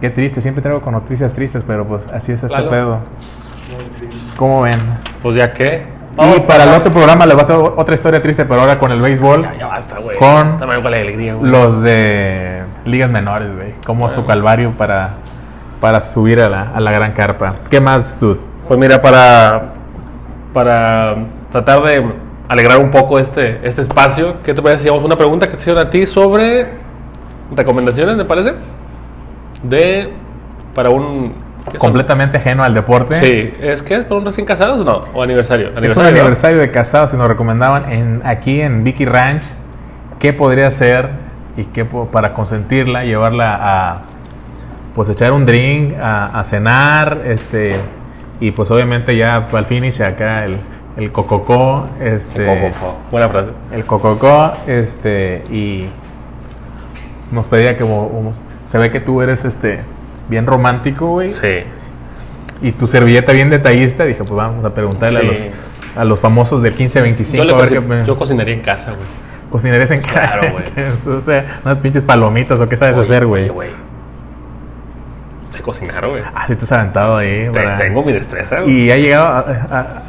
[0.00, 3.00] Qué triste, siempre traigo con noticias tristes, pero pues así es este pedo.
[4.36, 4.80] ¿Cómo ven?
[5.22, 5.84] Pues ya que.
[6.36, 8.92] y para el otro programa les va a hacer otra historia triste, pero ahora con
[8.92, 10.16] el béisbol, Ya, ya basta, güey.
[10.18, 11.50] Con También con la alegría, güey.
[11.50, 13.74] los de ligas menores, güey.
[13.86, 15.14] Como su calvario para,
[15.80, 17.54] para subir a la, a la gran carpa.
[17.70, 18.38] ¿Qué más, dude?
[18.68, 19.72] Pues mira, para,
[20.52, 21.16] para
[21.50, 22.04] tratar de
[22.48, 25.58] alegrar un poco este, este espacio, ¿qué te parece si hacemos una pregunta que te
[25.58, 26.66] hicieron a ti sobre
[27.54, 28.54] recomendaciones, me parece?
[29.62, 30.12] De.
[30.74, 31.46] Para un.
[31.78, 33.14] Completamente ajeno al deporte.
[33.14, 35.00] Sí, ¿es que es para un recién casados o no?
[35.14, 35.66] ¿O aniversario?
[35.66, 36.18] Es un Aniversario, ¿no?
[36.20, 39.44] aniversario de casados y nos recomendaban en, aquí en Vicky Ranch
[40.20, 41.08] qué podría hacer
[41.56, 44.02] y qué para consentirla, llevarla a
[44.94, 47.74] pues echar un drink, a, a cenar, este
[48.38, 50.58] y pues obviamente ya al finish acá el,
[50.96, 52.96] el cococó, este Cococó.
[53.10, 53.50] Buena frase.
[53.72, 55.86] el cococó, este y
[57.32, 57.84] nos pedía que
[58.76, 59.80] se ve que tú eres este
[60.28, 61.64] bien romántico, güey, Sí.
[62.62, 65.26] y tu servilleta bien detallista, dije, pues vamos a preguntarle Sí.
[65.26, 65.38] a, los,
[65.98, 69.02] a los famosos del 1525 Yo, a ver qué me- yo cocinaría en casa, güey.
[69.50, 70.14] cocinarías en casa.
[70.38, 70.64] Claro, güey.
[71.16, 73.48] o sea, unas pinches palomitas o qué sabes Oye, hacer, güey.
[73.48, 73.70] oye,
[75.50, 76.22] Sé cocinar, güey.
[76.34, 77.48] Ah, sí te has aventado ahí.
[77.52, 78.72] Te- Tengo mi destreza, güey.
[78.86, 80.02] Y ha llegado, a- a-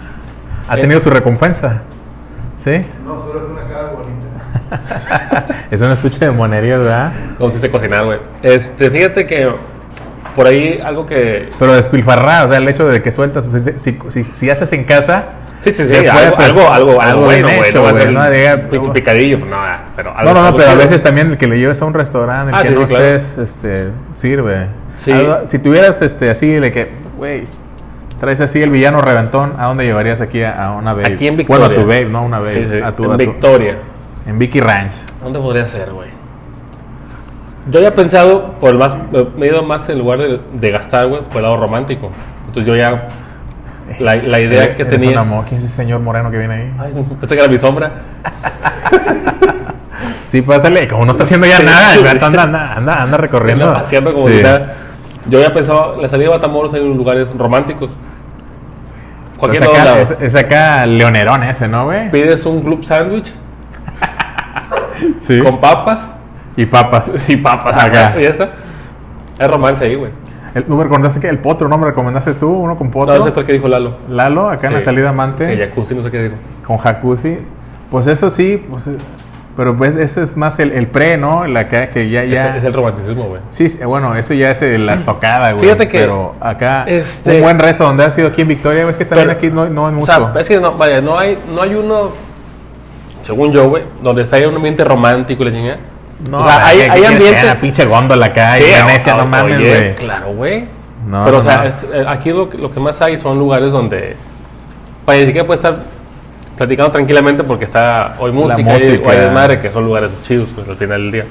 [0.67, 0.81] ha Eh.
[0.81, 1.81] tenido su recompensa.
[2.57, 2.81] ¿Sí?
[3.05, 3.61] No, solo es una.
[5.71, 7.11] es un estuche de monerías, ¿verdad?
[7.39, 8.19] No sí sé cocinar, güey.
[8.41, 9.49] Este, fíjate que
[10.35, 11.49] por ahí algo que.
[11.57, 14.83] Pero despilfarrar, o sea, el hecho de que sueltas, pues, si, si, si- haces en
[14.83, 15.23] casa,
[15.63, 15.91] Sí, sí, sí.
[15.91, 17.73] te puede Algo, prestar- algo, algo, algo bueno, güey.
[17.73, 18.21] No a ¿no?
[18.31, 19.57] Diga- picadillo, pues no,
[19.95, 21.85] pero algo- No, no, no, algo pero a veces también el que le lleves a
[21.85, 23.05] un restaurante, el Ah, que sí, no sí, claro.
[23.15, 24.67] estés, este, sirve.
[24.97, 25.11] Sí.
[25.11, 27.45] Algo- si tuvieras este, así, de que, güey,
[28.19, 31.13] traes así el villano reventón, ¿a dónde llevarías aquí a, a una babe?
[31.13, 31.67] Aquí en Victoria.
[31.67, 32.53] Bueno, a tu babe, no una babe.
[32.53, 33.75] Sí, sí, A tu, en a tu- Victoria.
[34.27, 34.93] En Vicky Ranch.
[35.23, 36.09] ¿Dónde podría ser, güey?
[37.69, 38.95] Yo había pensado, por el más,
[39.37, 42.11] me he ido más en lugar de, de gastar, güey, por el lado romántico.
[42.47, 43.07] Entonces yo ya,
[43.99, 45.11] la, la idea que tenía...
[45.11, 45.45] un amor.
[45.45, 46.73] ¿Quién es ese señor moreno que viene ahí?
[46.79, 47.91] Ay, pensé que era mi sombra.
[50.29, 51.99] Sí, pásale, como no está haciendo ya Sí, nada, sí.
[51.99, 53.65] el gato anda, anda, anda, anda recorriendo.
[53.65, 54.37] Anda paseando como Sí.
[54.37, 54.73] si nada.
[55.25, 57.95] Yo había pensado, la salida de Matamoros hay lugares románticos.
[59.37, 62.11] Cualquier es, dos acá, es, es acá leonerón ese, ¿no, güey?
[62.11, 63.33] Pides un club sándwich
[65.19, 65.39] Sí.
[65.39, 66.13] con papas
[66.55, 67.11] Y papas.
[67.29, 68.13] y papas Acá.
[68.19, 68.49] Y esa.
[69.39, 70.11] Hay romance ahí, güey.
[70.55, 72.49] El, ¿No me recomendaste que el potro, no me recomendaste tú?
[72.49, 73.15] Uno con potro.
[73.17, 73.97] No sé por qué dijo Lalo.
[74.09, 74.85] Lalo, acá en la Sí.
[74.85, 75.45] salida amante.
[75.47, 76.35] Que jacuzzi, no sé qué dijo.
[76.65, 77.37] con jacuzzi.
[77.91, 78.97] Pues eso sí, pues, eh,
[79.55, 81.45] pero pues ese es más el, el pre, ¿no?
[81.47, 82.49] La que, que ya, ya.
[82.51, 83.41] Es, es el romanticismo, güey.
[83.49, 85.63] Sí, sí, bueno, eso ya es la estocada, güey.
[85.63, 88.97] Fíjate que, Pero acá, este- un buen rezo donde ha sido aquí en Victoria, ves
[88.97, 90.11] que también Pero- aquí no, no hay O mucho.
[90.11, 92.09] sea, es que no, vaya, no hay, no hay uno,
[93.27, 95.77] según yo, güey, donde está ahí un ambiente romántico y la chingada.
[96.31, 97.43] no, o sea, hay, hay tienes que ir a ambientes.
[97.43, 99.95] la pinche góndola acá, y Sí, Venecia, o- no o- mames, güey.
[99.95, 100.65] Claro, güey.
[101.07, 103.37] No, Pero, no, o sea, es- eh, aquí lo, que- lo que más hay son
[103.37, 104.15] lugares donde,
[105.05, 105.77] para siquiera puede estar
[106.57, 109.07] platicando tranquilamente porque está hoy música, música.
[109.07, 111.25] o hay desmadre, que son lugares chidos pues, al final del día.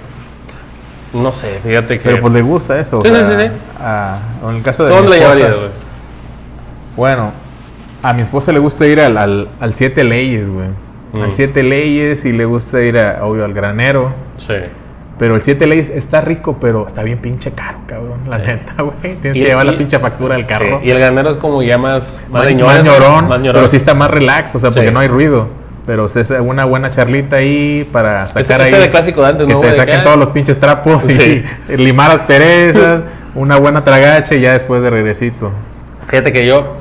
[1.13, 2.05] No sé, fíjate que.
[2.09, 2.99] Pero pues le gusta eso.
[2.99, 3.53] o Sí, sí, sea, sí, sí.
[3.81, 4.91] a- o en el caso de.
[4.91, 5.71] ¿Dónde mi le esposa, llevarías, güey?
[6.97, 7.33] Bueno,
[8.03, 10.69] a mi esposa le gusta ir al, al, al Siete Leyes, güey.
[11.19, 11.23] Mm.
[11.23, 14.13] Al Siete Leyes y le gusta ir, a, obvio, al granero.
[14.37, 14.55] Sí.
[15.19, 18.21] Pero el 7 leyes está rico, pero está bien pinche caro, cabrón.
[18.29, 18.45] La Sí.
[18.49, 18.97] neta, güey.
[19.01, 20.81] Tienes Y- que llevar y- la pinche factura del carro.
[20.83, 22.23] Sí, Y el granero es como ya más.
[22.31, 25.49] más, más llorón, Más pero sí está más relax, o sea, porque no hay ruido.
[25.87, 28.73] Pero es una buena charlita ahí para sacar Ese- ahí.
[28.73, 31.45] ese de clásico de antes, que ¿no, te saquen Que- todos los pinches trapos Sí.
[31.71, 33.01] y limar las perezas,
[33.35, 35.51] una buena tragache y ya después de regresito.
[36.09, 36.77] Fíjate que yo.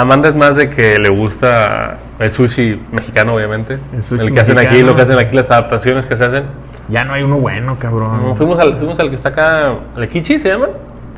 [0.00, 3.78] Amanda es más de que le gusta el sushi mexicano, obviamente.
[3.92, 6.44] El sushi que hacen aquí, lo que hacen aquí, las adaptaciones que se hacen.
[6.88, 8.12] Ya no hay uno bueno, cabrón.
[8.24, 10.68] No, fuimos, al, fuimos al que está acá, ¿el Kichi se llama?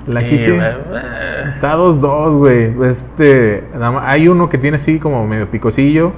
[0.07, 0.51] La Y, Kichi.
[0.53, 2.89] eh, Está 2-2, güey.
[2.89, 3.65] Este,
[4.07, 6.13] hay uno que tiene así como medio picosillo.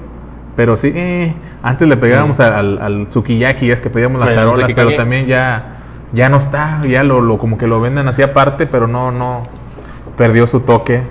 [0.55, 1.33] Pero sí, eh,
[1.63, 4.27] antes le pegábamos al, al, al tsukiyaki, es que pedíamos la.
[4.27, 5.77] El charola, pero también ya,
[6.13, 9.43] ya no está, ya lo, lo como que lo venden así aparte, pero no, no,
[10.15, 11.01] perdió su toque.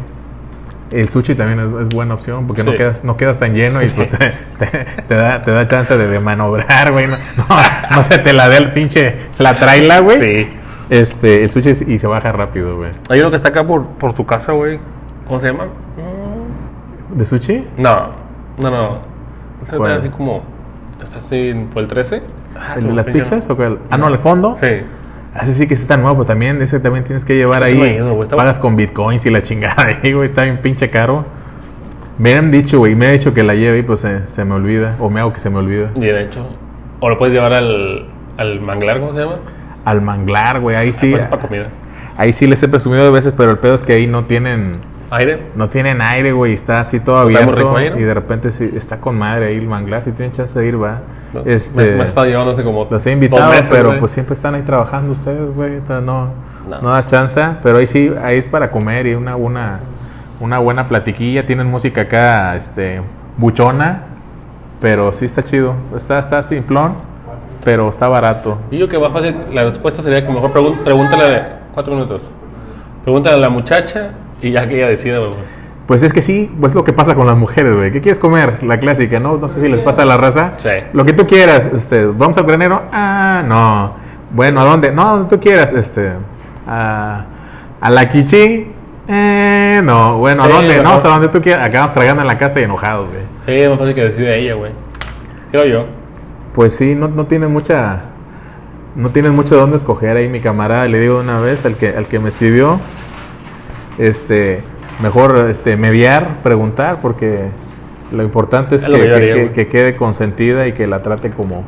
[0.93, 3.89] El sushi también es, es buena opción porque no, quedas, no quedas tan lleno y
[3.89, 3.95] Sí.
[3.97, 4.19] pues te,
[4.59, 7.07] te- te da, te da chance de, de manobrar, güey.
[7.07, 7.17] No,
[7.49, 7.57] no,
[7.97, 10.21] no se te la dé el pinche la traila, güey.
[10.21, 10.49] Sí.
[10.91, 12.91] Este, el sushi es- y se baja rápido, güey.
[13.09, 14.79] Hay uno que está acá por, por su casa, güey.
[15.27, 15.65] ¿Cómo se llama?
[17.15, 17.67] ¿De sushi?
[17.77, 18.11] No,
[18.63, 18.99] no, no.
[19.63, 19.93] Está ¿Cuál?
[19.93, 20.43] así como.
[21.01, 22.23] Está así por el 13.
[22.57, 23.79] Ah, ¿El de las pizzas o cuál?
[23.91, 24.55] Ah, no, al fondo.
[24.57, 24.67] Sí.
[25.41, 27.97] Ese sí que ese está nuevo, pero también ese también tienes que llevar Sí, ahí.
[27.97, 31.25] ido, pagas con bitcoins y la chingada ahí, güey, está bien pinche caro.
[32.19, 34.55] Me han dicho, güey, me ha dicho que la lleve y pues se, se me
[34.55, 35.91] olvida, o me hago que se me olvida.
[35.95, 36.47] Y de hecho.
[37.01, 38.07] O lo puedes llevar al,
[38.37, 39.37] al manglar, ¿cómo se llama?
[39.85, 41.11] Al manglar, güey, ahí sí.
[41.13, 41.69] Pues para comida.
[42.19, 44.73] Ahí sí les he presumido de veces, pero el pedo es que ahí no tienen
[45.15, 45.39] Aire.
[45.55, 47.99] no tienen aire, güey, está así todo abierto rico ahí, ¿no?
[47.99, 50.83] y de repente sí, está con madre ahí el manglar, si tienen chance de ir,
[50.83, 51.01] va.
[51.35, 52.87] No, Este me, me está llevando hace como.
[52.91, 53.99] Los he dos invitado, meses, pero güey.
[54.01, 55.81] pues siempre están ahí trabajando ustedes, güey.
[56.03, 56.29] No,
[56.81, 56.91] No.
[56.91, 57.41] da chance.
[57.63, 59.81] Pero ahí sí, ahí es para comer y una, una,
[60.41, 61.45] una buena platiquilla.
[61.47, 63.01] Tienen música acá, este,
[63.37, 64.05] buchona.
[64.81, 65.75] Pero sí está chido.
[65.97, 66.95] Está, está simplón,
[67.65, 68.59] pero está barato.
[68.71, 71.43] Y yo que va fácil, la respuesta sería que mejor pregúntale.
[71.73, 72.31] Cuatro minutos.
[73.05, 74.11] Pregúntale a la muchacha
[74.43, 75.31] y ya que ella decida, güey.
[75.87, 77.91] Pues es que sí, pues lo que pasa con las mujeres, güey.
[77.93, 78.63] ¿Qué quieres comer?
[78.63, 79.37] La clásica, ¿no?
[79.37, 80.55] No sé si les pasa a la raza.
[80.57, 80.71] Sí.
[80.93, 82.83] Lo que tú quieras, este, vamos al granero.
[82.93, 83.95] Ah, no.
[84.31, 84.91] Bueno, ¿a dónde?
[84.93, 86.13] No, donde tú quieras, este.
[86.67, 87.25] A,
[87.81, 88.69] a la Kichi.
[89.09, 90.19] Eh, no.
[90.19, 90.83] Bueno, ¿a Sí, dónde?
[90.83, 91.67] No, o sea, donde tú quieras.
[91.67, 93.23] Acabamos tragando en la casa y enojados, güey.
[93.45, 94.73] Sí, es más fácil que decida ella, güey.
[95.51, 95.85] Creo yo.
[96.55, 98.01] Pues sí, no, no tiene mucha.
[98.95, 100.87] No tienes mucho de dónde escoger ahí, mi camarada.
[100.87, 102.79] Le digo una vez al que, al que me escribió.
[104.07, 104.61] Este.
[105.03, 107.47] Mejor este, mediar, preguntar, porque
[108.13, 109.53] lo importante es que, que yo que- haría, que- güey.
[109.53, 111.65] que quede consentida y que la trate como,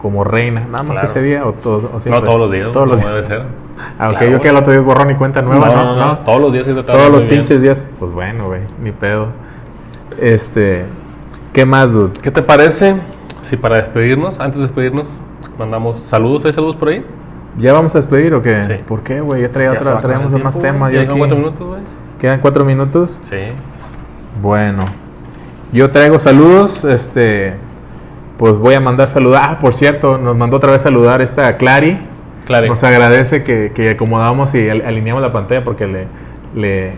[0.00, 0.60] como reina.
[0.60, 1.06] Nada más Claro.
[1.06, 2.20] ese día o, todo, o siempre?
[2.20, 3.28] No todos los días, Todos los como días.
[3.28, 3.46] debe ser.
[3.98, 5.96] Aunque Claro, yo que el otro día borrón y cuenta nueva, ¿no?
[5.96, 6.18] ¿no?
[6.20, 7.34] Todos los días tratado Todos los bien.
[7.36, 7.84] pinches días.
[7.98, 9.28] Pues bueno, güey, ni pedo.
[10.20, 10.84] Este.
[11.52, 12.12] ¿Qué más, dude?
[12.22, 12.96] ¿Qué te parece
[13.42, 15.12] si para despedirnos, antes de despedirnos,
[15.58, 16.44] mandamos saludos?
[16.46, 17.04] ¿Hay saludos por ahí?
[17.58, 18.62] ¿Ya vamos a despedir o qué?
[18.62, 18.74] Sí.
[18.86, 19.42] ¿Por qué, güey?
[19.42, 20.90] Ya traía otra, traíamos más temas.
[20.90, 21.80] quedan cuatro minutos, güey.
[22.20, 23.20] ¿Quedan cuatro minutos?
[23.28, 23.36] Sí.
[24.40, 24.84] Bueno,
[25.72, 27.54] yo traigo saludos, este,
[28.38, 29.42] pues voy a mandar saludar.
[29.50, 31.98] Ah, por cierto, nos mandó otra vez saludar esta Clary.
[32.46, 32.66] Claro.
[32.66, 36.06] Nos agradece que, que acomodamos y al- alineamos la pantalla porque le,
[36.54, 36.92] le,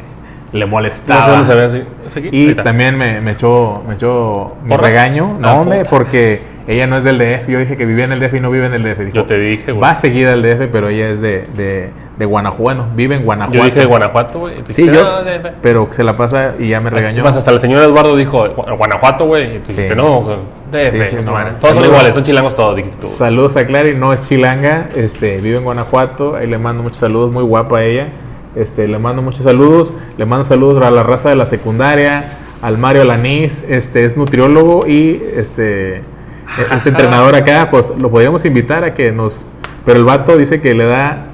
[0.52, 1.44] le No sé molestaba.
[1.44, 1.82] se ve así.
[2.06, 2.28] ¿Es aquí?
[2.32, 5.36] Y también me, me echó, me echó mi regaño.
[5.38, 5.90] No, Ah, hombre, puta.
[5.90, 7.48] porque ella no es del DF.
[7.48, 8.98] Yo dije que vivía en el DF y no vive en el DF.
[9.00, 9.82] Dijo, Yo te dije, güey.
[9.82, 12.86] Va seguida al DF, pero ella es de, de, de Guanajuato.
[12.94, 13.58] Vive en Guanajuato.
[13.58, 14.54] Yo dije de Guanajuato, güey.
[14.68, 15.02] Sí, yo.
[15.04, 15.50] "No, DF".
[15.60, 17.22] Pero se la pasa y ya me regañó.
[17.22, 19.56] Más hasta el señor Eduardo dijo "Gua- Guanajuato, güey.
[19.56, 19.72] Y tú Sí.
[19.72, 20.38] dijiste, no,
[20.72, 20.90] DF.
[20.90, 21.38] Sí, sí, tu no.
[21.60, 23.08] Todos son iguales, son chilangos todos, dijiste tú.
[23.08, 27.32] Saludos a Clary, no es chilanga, este, vive en Guanajuato, ahí le mando muchos saludos,
[27.32, 28.08] muy guapa ella.
[28.56, 32.24] Este, le mando muchos saludos, le mando saludos a la raza de la secundaria,
[32.62, 36.02] al Mario Lanís, este es nutriólogo y este
[36.76, 39.48] es entrenador acá, pues lo podríamos invitar a que nos
[39.84, 41.26] pero el vato dice que le da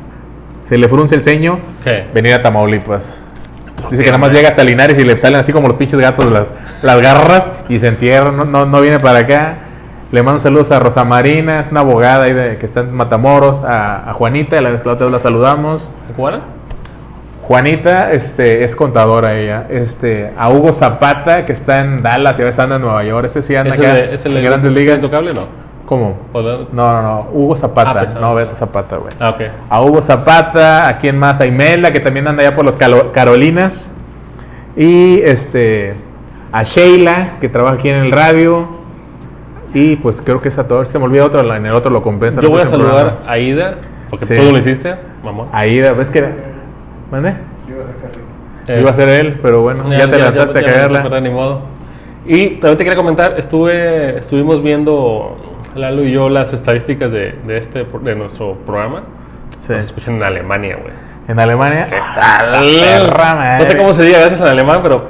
[0.69, 2.07] se le frunce el ceño ¿Qué?
[2.15, 3.25] venir a Tamaulipas.
[3.91, 6.31] Dice que nada más llega hasta Linares y le salen así como los pinches gatos
[6.31, 6.47] las,
[6.83, 9.55] las garras y se entierra, no, no, no viene para acá.
[10.13, 13.63] Le mando saludos a Rosa Marina, es una abogada ahí de, que está en Matamoros,
[13.65, 15.93] a, a Juanita, la, la otra vez la saludamos.
[16.15, 16.43] ¿Cubana?
[17.51, 19.67] Juanita este, es contadora ella.
[19.69, 23.25] Este, a Hugo Zapata, que está en Dallas y a veces anda en Nueva York,
[23.27, 24.97] ese sí anda ¿Es el, acá de- es el en de- grandes es el ligas.
[24.99, 25.47] intocable no?
[25.85, 26.17] ¿Cómo?
[26.33, 28.21] ¿O de- No, no, no, Hugo Zapata, Ah, pensaba.
[28.21, 29.13] no Beto Zapata, güey.
[29.19, 29.41] Ah, ok.
[29.69, 33.91] a Hugo Zapata, a quien más, a Imelda, que también anda allá por las Carolinas,
[34.77, 35.97] y este
[36.53, 38.69] a Sheila, que trabaja aquí en el radio,
[39.75, 42.01] y pues creo que es a todos, se me olvida otro, en el otro lo
[42.01, 42.41] compensa.
[42.41, 43.17] Yo el voy a saludar programa.
[43.27, 43.75] a Ida,
[44.09, 44.37] porque Sí.
[44.37, 44.95] tú lo hiciste,
[45.25, 45.49] mamón.
[45.53, 46.60] Aida, ves que...
[47.11, 47.35] ¿Mande?
[47.69, 48.21] Yo iba a hacer carrito.
[48.69, 51.03] Eh, Iba a ser él, pero bueno, ya, te levantaste a ya me caerla.
[51.03, 51.63] tocó, Ni modo.
[52.27, 55.37] Y también te quería comentar, estuve, estuvimos viendo,
[55.75, 59.03] Lalo y yo, las estadísticas de, de este, de nuestro programa.
[59.59, 59.73] Sí.
[59.73, 60.93] Nos escuchan en Alemania, güey.
[61.27, 61.87] En Alemania.
[62.15, 62.65] tal?
[62.65, 63.59] esa perra madre.
[63.59, 65.09] No sé cómo se diga gracias en alemán, pero.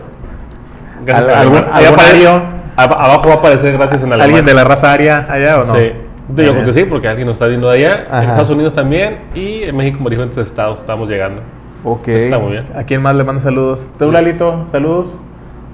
[1.04, 1.84] Gracias Al- en algún- alemán.
[1.84, 2.30] Algún ario.
[2.76, 4.28] ab- abajo va a aparecer gracias en alemán.
[4.28, 5.74] ¿Alguien de la raza aria allá o no?
[5.74, 5.92] Sí.
[6.36, 8.06] Yo creo que sí, porque alguien nos está viendo de allá.
[8.08, 8.18] Ajá.
[8.22, 9.18] En Estados Unidos también.
[9.34, 11.42] Y en México, como diferentes estados, estamos llegando.
[11.84, 12.08] Ok.
[12.08, 12.66] Está muy bien.
[12.76, 13.88] ¿A quién más le manda saludos?
[13.98, 14.64] ¿Tú, Lalito?
[14.68, 15.18] ¿Saludos?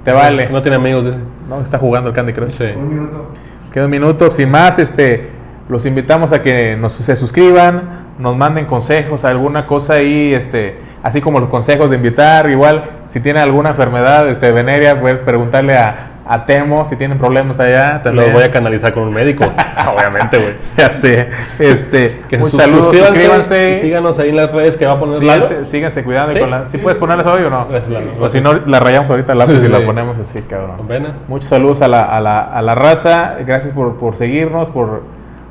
[0.05, 0.49] Te vale.
[0.49, 1.21] No tiene amigos, dice.
[1.49, 2.53] No, está jugando el Candy Crush.
[2.53, 2.67] Sí.
[2.77, 3.27] Un minuto.
[3.73, 4.31] Queda un minuto.
[4.33, 5.31] Sin más, este,
[5.69, 11.21] los invitamos a que nos, se suscriban, nos manden consejos, alguna cosa ahí, este, así
[11.21, 12.49] como los consejos de invitar.
[12.49, 17.61] Igual, si tiene alguna enfermedad este, venérea, puedes preguntarle a a Temo si tienen problemas
[17.61, 18.03] allá.
[18.03, 18.27] También.
[18.27, 19.45] Los voy a canalizar con un médico,
[19.95, 20.55] obviamente, güey.
[20.77, 21.29] Ya sé.
[21.59, 23.73] Este, Que un saludo, suscríbanse.
[23.73, 25.47] y síganos ahí en las redes que va a poner Lalo.
[25.47, 26.41] Síganse, síganse cuidando ¿Sí?
[26.41, 26.65] con la.
[26.67, 27.67] ¿Sí puedes ponerlas hoy o no?
[27.69, 28.13] Gracias, Lalo.
[28.21, 30.81] O si no, la rayamos ahorita al lápiz Sí, y la ponemos así, cabrón.
[30.85, 31.25] Apenas.
[31.29, 33.37] Muchos saludos a la, a la, a la raza.
[33.47, 35.03] Gracias por, por seguirnos, por,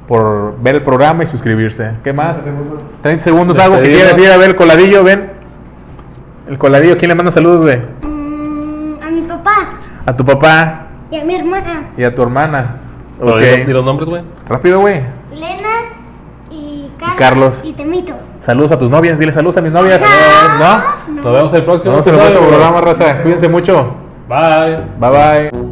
[0.07, 1.91] por ver el programa y suscribirse.
[2.03, 2.37] ¿Qué más?
[2.41, 2.83] segundos.
[3.01, 5.31] 30 segundos, algo que quieras ir a ver el coladillo, ven.
[6.49, 7.77] El coladillo, ¿quién le manda saludos, güey?
[8.03, 9.69] Mm, a mi papá
[10.05, 12.77] A tu papá y a mi hermana, y a tu hermana.
[13.17, 13.39] Pero Ok.
[13.39, 14.23] di- di los nombres, güey.
[14.47, 15.01] Rápido, güey.
[15.33, 15.69] Lena
[16.51, 17.15] y Carlos.
[17.17, 17.61] Carlos.
[17.63, 18.13] Y Temito.
[18.39, 20.01] Saludos a tus novias, dile saludos a mis novias.
[20.03, 20.83] Ajá.
[21.07, 21.21] ¿No?
[21.23, 23.21] Nos vemos el próximo Nos vemos en el próximo programa, raza.
[23.23, 23.95] Cuídense mucho.
[24.27, 24.77] Bye.
[24.99, 25.64] Bye bye.